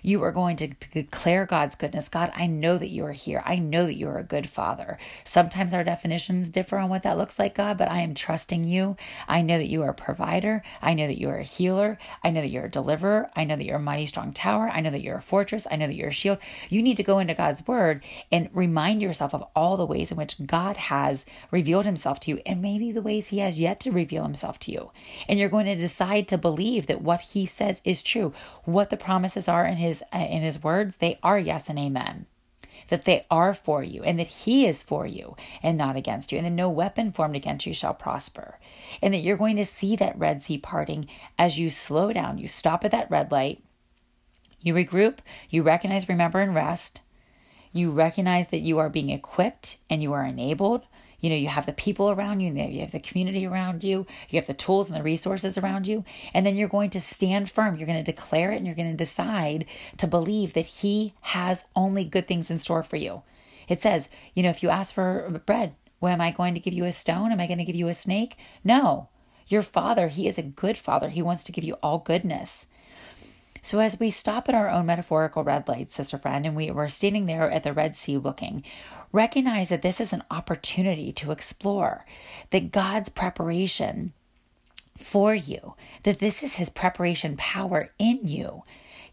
You 0.03 0.21
are 0.23 0.31
going 0.31 0.57
to, 0.57 0.67
declare 0.91 1.45
God's 1.45 1.75
goodness. 1.75 2.09
God, 2.09 2.31
I 2.35 2.45
know 2.45 2.77
that 2.77 2.89
you 2.89 3.05
are 3.05 3.13
here. 3.13 3.41
I 3.45 3.55
know 3.55 3.85
that 3.85 3.95
you 3.95 4.07
are 4.09 4.19
a 4.19 4.23
good 4.23 4.49
father. 4.49 4.97
Sometimes 5.23 5.73
our 5.73 5.83
definitions 5.83 6.49
differ 6.49 6.77
on 6.77 6.89
what 6.89 7.03
that 7.03 7.17
looks 7.17 7.39
like, 7.39 7.55
God, 7.55 7.77
but 7.77 7.89
I 7.89 8.01
am 8.01 8.13
trusting 8.13 8.65
you. 8.65 8.97
I 9.27 9.41
know 9.41 9.57
that 9.57 9.69
you 9.69 9.81
are 9.83 9.89
a 9.89 9.93
provider. 9.93 10.61
I 10.81 10.93
know 10.93 11.07
that 11.07 11.19
you 11.19 11.29
are 11.29 11.37
a 11.37 11.43
healer. 11.43 11.97
I 12.21 12.31
know 12.31 12.41
that 12.41 12.49
you're 12.49 12.65
a 12.65 12.69
deliverer. 12.69 13.29
I 13.35 13.45
know 13.45 13.55
that 13.55 13.63
you're 13.63 13.77
a 13.77 13.81
mighty 13.81 14.05
strong 14.05 14.33
tower. 14.33 14.69
I 14.69 14.81
know 14.81 14.89
that 14.89 15.01
you're 15.01 15.17
a 15.17 15.21
fortress. 15.21 15.65
I 15.71 15.77
know 15.77 15.87
that 15.87 15.95
you're 15.95 16.09
a 16.09 16.13
shield. 16.13 16.37
You 16.69 16.81
need 16.81 16.97
to 16.97 17.03
go 17.03 17.19
into 17.19 17.33
God's 17.33 17.65
word 17.65 18.03
and 18.31 18.49
remind 18.53 19.01
yourself 19.01 19.33
of 19.33 19.45
all 19.55 19.77
the 19.77 19.85
ways 19.85 20.11
in 20.11 20.17
which 20.17 20.45
God 20.45 20.75
has 20.75 21.25
revealed 21.49 21.85
himself 21.85 22.19
to 22.21 22.31
you 22.31 22.41
and 22.45 22.61
maybe 22.61 22.91
the 22.91 23.01
ways 23.01 23.29
he 23.29 23.39
has 23.39 23.59
yet 23.59 23.79
to 23.81 23.91
reveal 23.91 24.23
himself 24.23 24.59
to 24.59 24.71
you. 24.71 24.91
And 25.29 25.39
you're 25.39 25.49
going 25.49 25.65
to 25.65 25.75
decide 25.75 26.27
to 26.27 26.37
believe 26.37 26.87
that 26.87 27.01
what 27.01 27.21
he 27.21 27.45
says 27.45 27.81
is 27.85 28.03
true, 28.03 28.33
what 28.65 28.89
the 28.89 28.97
promises 28.97 29.47
are 29.47 29.65
in 29.65 29.77
his 29.77 29.92
his 29.93 30.03
uh, 30.13 30.17
in 30.29 30.41
his 30.41 30.63
words, 30.63 30.97
they 30.97 31.19
are 31.23 31.39
yes 31.39 31.69
and 31.69 31.79
amen. 31.79 32.25
That 32.89 33.05
they 33.05 33.25
are 33.31 33.53
for 33.53 33.81
you 33.83 34.03
and 34.03 34.19
that 34.19 34.27
he 34.27 34.65
is 34.65 34.83
for 34.83 35.07
you 35.07 35.37
and 35.61 35.77
not 35.77 35.95
against 35.95 36.31
you, 36.31 36.37
and 36.37 36.45
that 36.45 36.51
no 36.51 36.69
weapon 36.69 37.11
formed 37.11 37.35
against 37.35 37.65
you 37.65 37.73
shall 37.73 37.93
prosper. 37.93 38.59
And 39.01 39.13
that 39.13 39.19
you're 39.19 39.37
going 39.37 39.55
to 39.55 39.65
see 39.65 39.95
that 39.95 40.17
Red 40.17 40.43
Sea 40.43 40.57
parting 40.57 41.07
as 41.37 41.57
you 41.57 41.69
slow 41.69 42.11
down, 42.11 42.39
you 42.39 42.47
stop 42.47 42.83
at 42.83 42.91
that 42.91 43.09
red 43.09 43.31
light, 43.31 43.63
you 44.61 44.73
regroup, 44.73 45.19
you 45.49 45.61
recognize, 45.61 46.09
remember, 46.09 46.39
and 46.39 46.55
rest. 46.55 47.01
You 47.71 47.91
recognize 47.91 48.47
that 48.49 48.59
you 48.59 48.79
are 48.79 48.89
being 48.89 49.09
equipped 49.09 49.77
and 49.89 50.01
you 50.01 50.13
are 50.13 50.25
enabled 50.25 50.83
you 51.23 51.29
know, 51.29 51.37
you 51.37 51.47
have 51.47 51.65
the 51.65 51.71
people 51.71 52.09
around 52.09 52.41
you, 52.41 52.53
you 52.53 52.81
have 52.81 52.91
the 52.91 52.99
community 52.99 53.47
around 53.47 53.81
you, 53.81 54.05
you 54.29 54.37
have 54.37 54.45
the 54.45 54.53
tools 54.53 54.89
and 54.89 54.99
the 54.99 55.01
resources 55.01 55.57
around 55.57 55.87
you, 55.87 56.03
and 56.33 56.45
then 56.45 56.57
you're 56.57 56.67
going 56.67 56.89
to 56.89 56.99
stand 56.99 57.49
firm. 57.49 57.77
You're 57.77 57.87
going 57.87 58.03
to 58.03 58.11
declare 58.11 58.51
it 58.51 58.57
and 58.57 58.65
you're 58.65 58.75
going 58.75 58.91
to 58.91 58.97
decide 58.97 59.65
to 59.97 60.05
believe 60.05 60.51
that 60.51 60.65
He 60.65 61.13
has 61.21 61.63
only 61.77 62.03
good 62.03 62.27
things 62.27 62.51
in 62.51 62.59
store 62.59 62.83
for 62.83 62.97
you. 62.97 63.21
It 63.69 63.81
says, 63.81 64.09
you 64.33 64.43
know, 64.43 64.49
if 64.49 64.61
you 64.61 64.67
ask 64.67 64.93
for 64.93 65.41
bread, 65.45 65.75
well, 66.01 66.11
am 66.11 66.19
I 66.19 66.31
going 66.31 66.55
to 66.55 66.59
give 66.59 66.73
you 66.73 66.83
a 66.83 66.91
stone? 66.91 67.31
Am 67.31 67.39
I 67.39 67.47
going 67.47 67.59
to 67.59 67.63
give 67.63 67.77
you 67.77 67.87
a 67.87 67.93
snake? 67.93 68.35
No. 68.61 69.07
Your 69.47 69.61
Father, 69.61 70.09
He 70.09 70.27
is 70.27 70.37
a 70.37 70.43
good 70.43 70.77
Father. 70.77 71.07
He 71.07 71.21
wants 71.21 71.45
to 71.45 71.53
give 71.53 71.63
you 71.63 71.75
all 71.81 71.99
goodness. 71.99 72.67
So, 73.61 73.79
as 73.79 73.97
we 73.97 74.09
stop 74.09 74.49
at 74.49 74.55
our 74.55 74.69
own 74.69 74.87
metaphorical 74.87 75.45
red 75.45 75.69
light, 75.69 75.89
sister 75.89 76.17
friend, 76.17 76.45
and 76.45 76.53
we 76.53 76.69
were 76.69 76.89
standing 76.89 77.27
there 77.27 77.49
at 77.49 77.63
the 77.63 77.71
Red 77.71 77.95
Sea 77.95 78.17
looking, 78.17 78.65
recognize 79.13 79.69
that 79.69 79.83
this 79.83 80.01
is 80.01 80.11
an 80.11 80.23
opportunity 80.29 81.13
to 81.13 81.31
explore, 81.31 82.05
that 82.49 82.71
God's 82.71 83.07
preparation 83.07 84.11
for 84.97 85.33
you, 85.33 85.75
that 86.03 86.19
this 86.19 86.43
is 86.43 86.55
His 86.55 86.69
preparation 86.69 87.37
power 87.37 87.91
in 87.97 88.19
you. 88.23 88.63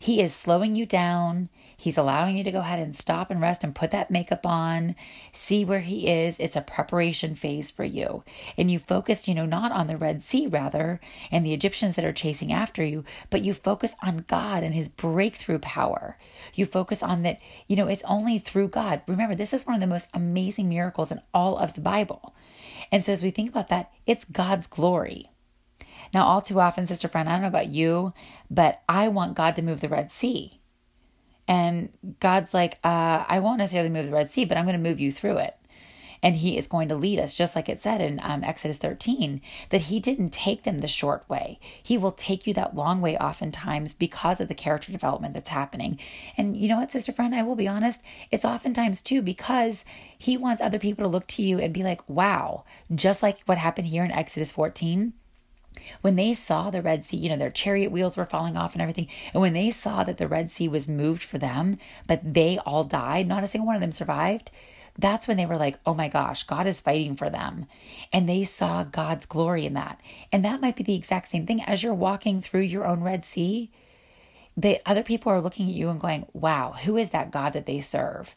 He 0.02 0.22
is 0.22 0.34
slowing 0.34 0.74
you 0.74 0.86
down. 0.86 1.50
He's 1.76 1.98
allowing 1.98 2.38
you 2.38 2.42
to 2.44 2.50
go 2.50 2.60
ahead 2.60 2.78
and 2.78 2.96
stop 2.96 3.30
and 3.30 3.38
rest 3.38 3.62
and 3.62 3.74
put 3.74 3.90
that 3.90 4.10
makeup 4.10 4.46
on, 4.46 4.96
see 5.30 5.62
where 5.62 5.80
he 5.80 6.08
is. 6.08 6.38
It's 6.38 6.56
a 6.56 6.62
preparation 6.62 7.34
phase 7.34 7.70
for 7.70 7.84
you. 7.84 8.24
And 8.56 8.70
you 8.70 8.78
focused, 8.78 9.28
you 9.28 9.34
know, 9.34 9.44
not 9.44 9.72
on 9.72 9.88
the 9.88 9.98
Red 9.98 10.22
Sea, 10.22 10.46
rather, 10.46 11.00
and 11.30 11.44
the 11.44 11.52
Egyptians 11.52 11.96
that 11.96 12.04
are 12.06 12.14
chasing 12.14 12.50
after 12.50 12.82
you, 12.82 13.04
but 13.28 13.42
you 13.42 13.52
focus 13.52 13.94
on 14.02 14.24
God 14.26 14.62
and 14.62 14.74
his 14.74 14.88
breakthrough 14.88 15.58
power. 15.58 16.16
You 16.54 16.64
focus 16.64 17.02
on 17.02 17.20
that, 17.24 17.38
you 17.66 17.76
know, 17.76 17.86
it's 17.86 18.04
only 18.04 18.38
through 18.38 18.68
God. 18.68 19.02
Remember, 19.06 19.34
this 19.34 19.52
is 19.52 19.66
one 19.66 19.74
of 19.74 19.82
the 19.82 19.86
most 19.86 20.08
amazing 20.14 20.70
miracles 20.70 21.12
in 21.12 21.20
all 21.34 21.58
of 21.58 21.74
the 21.74 21.82
Bible. 21.82 22.34
And 22.90 23.04
so 23.04 23.12
as 23.12 23.22
we 23.22 23.30
think 23.30 23.50
about 23.50 23.68
that, 23.68 23.90
it's 24.06 24.24
God's 24.24 24.66
glory. 24.66 25.30
Now, 26.12 26.24
all 26.24 26.40
too 26.40 26.60
often, 26.60 26.86
sister 26.86 27.08
friend, 27.08 27.28
I 27.28 27.32
don't 27.32 27.42
know 27.42 27.48
about 27.48 27.68
you, 27.68 28.12
but 28.50 28.82
I 28.88 29.08
want 29.08 29.36
God 29.36 29.56
to 29.56 29.62
move 29.62 29.80
the 29.80 29.88
Red 29.88 30.10
Sea. 30.10 30.60
And 31.46 31.90
God's 32.20 32.54
like, 32.54 32.78
uh, 32.84 33.24
I 33.28 33.40
won't 33.40 33.58
necessarily 33.58 33.90
move 33.90 34.06
the 34.06 34.12
Red 34.12 34.30
Sea, 34.30 34.44
but 34.44 34.56
I'm 34.56 34.66
going 34.66 34.80
to 34.80 34.88
move 34.88 35.00
you 35.00 35.12
through 35.12 35.38
it. 35.38 35.56
And 36.22 36.36
he 36.36 36.58
is 36.58 36.66
going 36.66 36.88
to 36.90 36.96
lead 36.96 37.18
us, 37.18 37.34
just 37.34 37.56
like 37.56 37.68
it 37.68 37.80
said 37.80 38.02
in 38.02 38.20
um, 38.22 38.44
Exodus 38.44 38.76
13, 38.76 39.40
that 39.70 39.82
he 39.82 40.00
didn't 40.00 40.30
take 40.30 40.64
them 40.64 40.78
the 40.78 40.86
short 40.86 41.26
way. 41.30 41.58
He 41.82 41.96
will 41.96 42.12
take 42.12 42.46
you 42.46 42.52
that 42.54 42.76
long 42.76 43.00
way, 43.00 43.16
oftentimes, 43.16 43.94
because 43.94 44.38
of 44.38 44.48
the 44.48 44.54
character 44.54 44.92
development 44.92 45.32
that's 45.32 45.48
happening. 45.48 45.98
And 46.36 46.56
you 46.56 46.68
know 46.68 46.76
what, 46.76 46.92
sister 46.92 47.12
friend, 47.12 47.34
I 47.34 47.42
will 47.42 47.56
be 47.56 47.66
honest, 47.66 48.02
it's 48.30 48.44
oftentimes 48.44 49.00
too 49.00 49.22
because 49.22 49.84
he 50.18 50.36
wants 50.36 50.60
other 50.60 50.78
people 50.78 51.04
to 51.04 51.08
look 51.08 51.26
to 51.28 51.42
you 51.42 51.58
and 51.58 51.72
be 51.72 51.82
like, 51.82 52.06
wow, 52.06 52.64
just 52.94 53.22
like 53.22 53.40
what 53.46 53.56
happened 53.56 53.86
here 53.86 54.04
in 54.04 54.10
Exodus 54.10 54.50
14 54.50 55.14
when 56.00 56.16
they 56.16 56.34
saw 56.34 56.70
the 56.70 56.82
Red 56.82 57.04
Sea, 57.04 57.16
you 57.16 57.28
know, 57.28 57.36
their 57.36 57.50
chariot 57.50 57.90
wheels 57.90 58.16
were 58.16 58.26
falling 58.26 58.56
off 58.56 58.74
and 58.74 58.82
everything. 58.82 59.08
And 59.32 59.40
when 59.40 59.52
they 59.52 59.70
saw 59.70 60.04
that 60.04 60.18
the 60.18 60.28
Red 60.28 60.50
Sea 60.50 60.68
was 60.68 60.88
moved 60.88 61.22
for 61.22 61.38
them, 61.38 61.78
but 62.06 62.34
they 62.34 62.58
all 62.58 62.84
died, 62.84 63.26
not 63.26 63.44
a 63.44 63.46
single 63.46 63.66
one 63.66 63.76
of 63.76 63.80
them 63.80 63.92
survived, 63.92 64.50
that's 64.98 65.26
when 65.26 65.36
they 65.36 65.46
were 65.46 65.56
like, 65.56 65.78
oh 65.86 65.94
my 65.94 66.08
gosh, 66.08 66.42
God 66.42 66.66
is 66.66 66.80
fighting 66.80 67.16
for 67.16 67.30
them. 67.30 67.66
And 68.12 68.28
they 68.28 68.44
saw 68.44 68.84
God's 68.84 69.26
glory 69.26 69.64
in 69.64 69.74
that. 69.74 70.00
And 70.32 70.44
that 70.44 70.60
might 70.60 70.76
be 70.76 70.82
the 70.82 70.96
exact 70.96 71.28
same 71.28 71.46
thing 71.46 71.62
as 71.62 71.82
you're 71.82 71.94
walking 71.94 72.40
through 72.40 72.62
your 72.62 72.86
own 72.86 73.00
Red 73.00 73.24
Sea. 73.24 73.70
The 74.56 74.80
other 74.84 75.02
people 75.02 75.32
are 75.32 75.40
looking 75.40 75.68
at 75.68 75.74
you 75.74 75.88
and 75.88 76.00
going, 76.00 76.26
wow, 76.32 76.72
who 76.84 76.96
is 76.96 77.10
that 77.10 77.30
God 77.30 77.52
that 77.54 77.66
they 77.66 77.80
serve? 77.80 78.34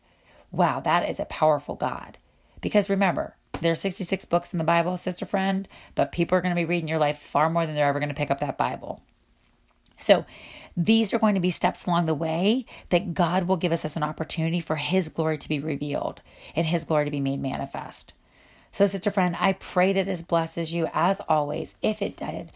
Wow, 0.51 0.79
that 0.81 1.09
is 1.09 1.19
a 1.19 1.25
powerful 1.25 1.75
God. 1.75 2.17
Because 2.61 2.89
remember, 2.89 3.35
there 3.63 3.71
are 3.71 3.75
66 3.75 4.25
books 4.25 4.53
in 4.53 4.59
the 4.59 4.63
Bible, 4.63 4.97
sister 4.97 5.25
friend, 5.25 5.67
but 5.95 6.11
people 6.11 6.37
are 6.37 6.41
going 6.41 6.53
to 6.53 6.61
be 6.61 6.65
reading 6.65 6.87
your 6.87 6.99
life 6.99 7.17
far 7.17 7.49
more 7.49 7.65
than 7.65 7.75
they're 7.75 7.87
ever 7.87 7.99
going 7.99 8.09
to 8.09 8.15
pick 8.15 8.31
up 8.31 8.39
that 8.39 8.57
Bible. 8.57 9.01
So, 9.97 10.25
these 10.75 11.13
are 11.13 11.19
going 11.19 11.35
to 11.35 11.41
be 11.41 11.51
steps 11.51 11.85
along 11.85 12.07
the 12.07 12.15
way 12.15 12.65
that 12.89 13.13
God 13.13 13.47
will 13.47 13.57
give 13.57 13.71
us 13.71 13.85
as 13.85 13.95
an 13.95 14.01
opportunity 14.01 14.59
for 14.59 14.75
His 14.75 15.07
glory 15.09 15.37
to 15.37 15.49
be 15.49 15.59
revealed 15.59 16.21
and 16.55 16.65
His 16.65 16.83
glory 16.83 17.05
to 17.05 17.11
be 17.11 17.19
made 17.19 17.41
manifest. 17.41 18.13
So, 18.71 18.87
sister 18.87 19.11
friend, 19.11 19.35
I 19.39 19.53
pray 19.53 19.93
that 19.93 20.07
this 20.07 20.23
blesses 20.23 20.73
you 20.73 20.87
as 20.93 21.21
always. 21.29 21.75
If 21.83 22.01
it 22.01 22.17
did, 22.17 22.51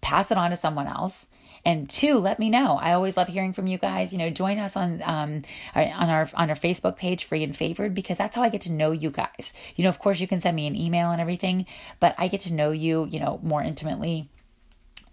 pass 0.00 0.30
it 0.30 0.38
on 0.38 0.50
to 0.50 0.56
someone 0.56 0.86
else. 0.86 1.26
And 1.64 1.88
two, 1.88 2.18
let 2.18 2.38
me 2.38 2.50
know. 2.50 2.76
I 2.76 2.92
always 2.92 3.16
love 3.16 3.28
hearing 3.28 3.52
from 3.52 3.66
you 3.66 3.78
guys. 3.78 4.12
You 4.12 4.18
know, 4.18 4.30
join 4.30 4.58
us 4.58 4.76
on 4.76 5.02
um 5.04 5.42
on 5.74 6.10
our 6.10 6.28
on 6.34 6.50
our 6.50 6.56
Facebook 6.56 6.96
page, 6.96 7.24
Free 7.24 7.44
and 7.44 7.56
Favored, 7.56 7.94
because 7.94 8.16
that's 8.16 8.34
how 8.34 8.42
I 8.42 8.48
get 8.48 8.62
to 8.62 8.72
know 8.72 8.92
you 8.92 9.10
guys. 9.10 9.52
You 9.76 9.84
know, 9.84 9.90
of 9.90 9.98
course, 9.98 10.20
you 10.20 10.28
can 10.28 10.40
send 10.40 10.56
me 10.56 10.66
an 10.66 10.76
email 10.76 11.10
and 11.10 11.20
everything, 11.20 11.66
but 12.00 12.14
I 12.18 12.28
get 12.28 12.40
to 12.40 12.54
know 12.54 12.70
you, 12.70 13.06
you 13.06 13.20
know, 13.20 13.40
more 13.42 13.62
intimately 13.62 14.28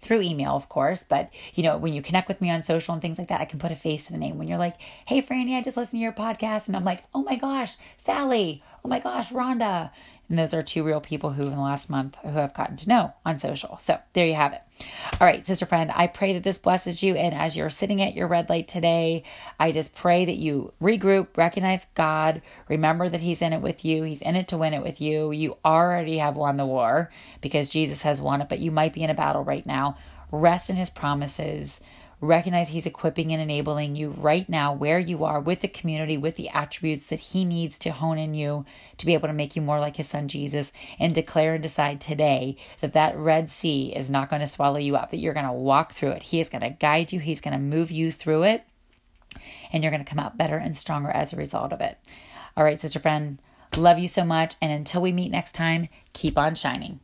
through 0.00 0.22
email, 0.22 0.52
of 0.52 0.68
course. 0.68 1.04
But 1.06 1.30
you 1.54 1.62
know, 1.62 1.76
when 1.76 1.92
you 1.92 2.00
connect 2.02 2.28
with 2.28 2.40
me 2.40 2.50
on 2.50 2.62
social 2.62 2.94
and 2.94 3.02
things 3.02 3.18
like 3.18 3.28
that, 3.28 3.40
I 3.40 3.44
can 3.44 3.58
put 3.58 3.72
a 3.72 3.76
face 3.76 4.06
to 4.06 4.12
the 4.12 4.18
name. 4.18 4.38
When 4.38 4.48
you're 4.48 4.58
like, 4.58 4.76
"Hey, 5.06 5.20
Franny, 5.20 5.56
I 5.56 5.62
just 5.62 5.76
listened 5.76 5.98
to 5.98 6.02
your 6.02 6.12
podcast," 6.12 6.68
and 6.68 6.76
I'm 6.76 6.84
like, 6.84 7.02
"Oh 7.14 7.22
my 7.22 7.36
gosh, 7.36 7.76
Sally! 7.98 8.62
Oh 8.84 8.88
my 8.88 9.00
gosh, 9.00 9.32
Rhonda!" 9.32 9.90
And 10.28 10.38
those 10.38 10.52
are 10.52 10.62
two 10.62 10.82
real 10.82 11.00
people 11.00 11.32
who, 11.32 11.44
in 11.44 11.52
the 11.52 11.60
last 11.60 11.88
month, 11.88 12.16
who 12.22 12.38
I've 12.38 12.54
gotten 12.54 12.76
to 12.78 12.88
know 12.88 13.12
on 13.24 13.38
social. 13.38 13.78
So 13.78 13.98
there 14.12 14.26
you 14.26 14.34
have 14.34 14.52
it. 14.52 14.62
All 15.20 15.26
right, 15.26 15.46
sister 15.46 15.66
friend, 15.66 15.92
I 15.94 16.08
pray 16.08 16.34
that 16.34 16.42
this 16.42 16.58
blesses 16.58 17.02
you. 17.02 17.14
And 17.14 17.34
as 17.34 17.56
you're 17.56 17.70
sitting 17.70 18.02
at 18.02 18.14
your 18.14 18.26
red 18.26 18.48
light 18.50 18.66
today, 18.66 19.22
I 19.60 19.70
just 19.70 19.94
pray 19.94 20.24
that 20.24 20.36
you 20.36 20.72
regroup, 20.82 21.36
recognize 21.36 21.86
God, 21.94 22.42
remember 22.68 23.08
that 23.08 23.20
He's 23.20 23.40
in 23.40 23.52
it 23.52 23.62
with 23.62 23.84
you. 23.84 24.02
He's 24.02 24.22
in 24.22 24.34
it 24.34 24.48
to 24.48 24.58
win 24.58 24.74
it 24.74 24.82
with 24.82 25.00
you. 25.00 25.30
You 25.30 25.56
already 25.64 26.18
have 26.18 26.36
won 26.36 26.56
the 26.56 26.66
war 26.66 27.10
because 27.40 27.70
Jesus 27.70 28.02
has 28.02 28.20
won 28.20 28.40
it, 28.40 28.48
but 28.48 28.58
you 28.58 28.72
might 28.72 28.92
be 28.92 29.02
in 29.02 29.10
a 29.10 29.14
battle 29.14 29.44
right 29.44 29.64
now. 29.64 29.96
Rest 30.32 30.70
in 30.70 30.76
His 30.76 30.90
promises 30.90 31.80
Recognize 32.20 32.70
He's 32.70 32.86
equipping 32.86 33.30
and 33.32 33.42
enabling 33.42 33.94
you 33.94 34.10
right 34.10 34.48
now 34.48 34.72
where 34.72 34.98
you 34.98 35.24
are 35.24 35.38
with 35.38 35.60
the 35.60 35.68
community, 35.68 36.16
with 36.16 36.36
the 36.36 36.48
attributes 36.48 37.08
that 37.08 37.18
He 37.18 37.44
needs 37.44 37.78
to 37.80 37.90
hone 37.90 38.16
in 38.16 38.34
you 38.34 38.64
to 38.96 39.06
be 39.06 39.12
able 39.12 39.28
to 39.28 39.34
make 39.34 39.54
you 39.54 39.60
more 39.60 39.78
like 39.78 39.96
His 39.96 40.08
Son 40.08 40.26
Jesus. 40.26 40.72
And 40.98 41.14
declare 41.14 41.54
and 41.54 41.62
decide 41.62 42.00
today 42.00 42.56
that 42.80 42.94
that 42.94 43.18
Red 43.18 43.50
Sea 43.50 43.92
is 43.94 44.08
not 44.08 44.30
going 44.30 44.40
to 44.40 44.46
swallow 44.46 44.78
you 44.78 44.96
up, 44.96 45.10
that 45.10 45.18
you're 45.18 45.34
going 45.34 45.46
to 45.46 45.52
walk 45.52 45.92
through 45.92 46.10
it. 46.10 46.22
He 46.22 46.40
is 46.40 46.48
going 46.48 46.62
to 46.62 46.70
guide 46.70 47.12
you, 47.12 47.20
He's 47.20 47.42
going 47.42 47.52
to 47.52 47.58
move 47.58 47.90
you 47.90 48.10
through 48.10 48.44
it, 48.44 48.64
and 49.72 49.82
you're 49.82 49.92
going 49.92 50.04
to 50.04 50.10
come 50.10 50.18
out 50.18 50.38
better 50.38 50.56
and 50.56 50.76
stronger 50.76 51.10
as 51.10 51.32
a 51.32 51.36
result 51.36 51.72
of 51.72 51.82
it. 51.82 51.98
All 52.56 52.64
right, 52.64 52.80
sister 52.80 52.98
friend, 52.98 53.38
love 53.76 53.98
you 53.98 54.08
so 54.08 54.24
much. 54.24 54.54
And 54.62 54.72
until 54.72 55.02
we 55.02 55.12
meet 55.12 55.30
next 55.30 55.52
time, 55.52 55.88
keep 56.14 56.38
on 56.38 56.54
shining. 56.54 57.00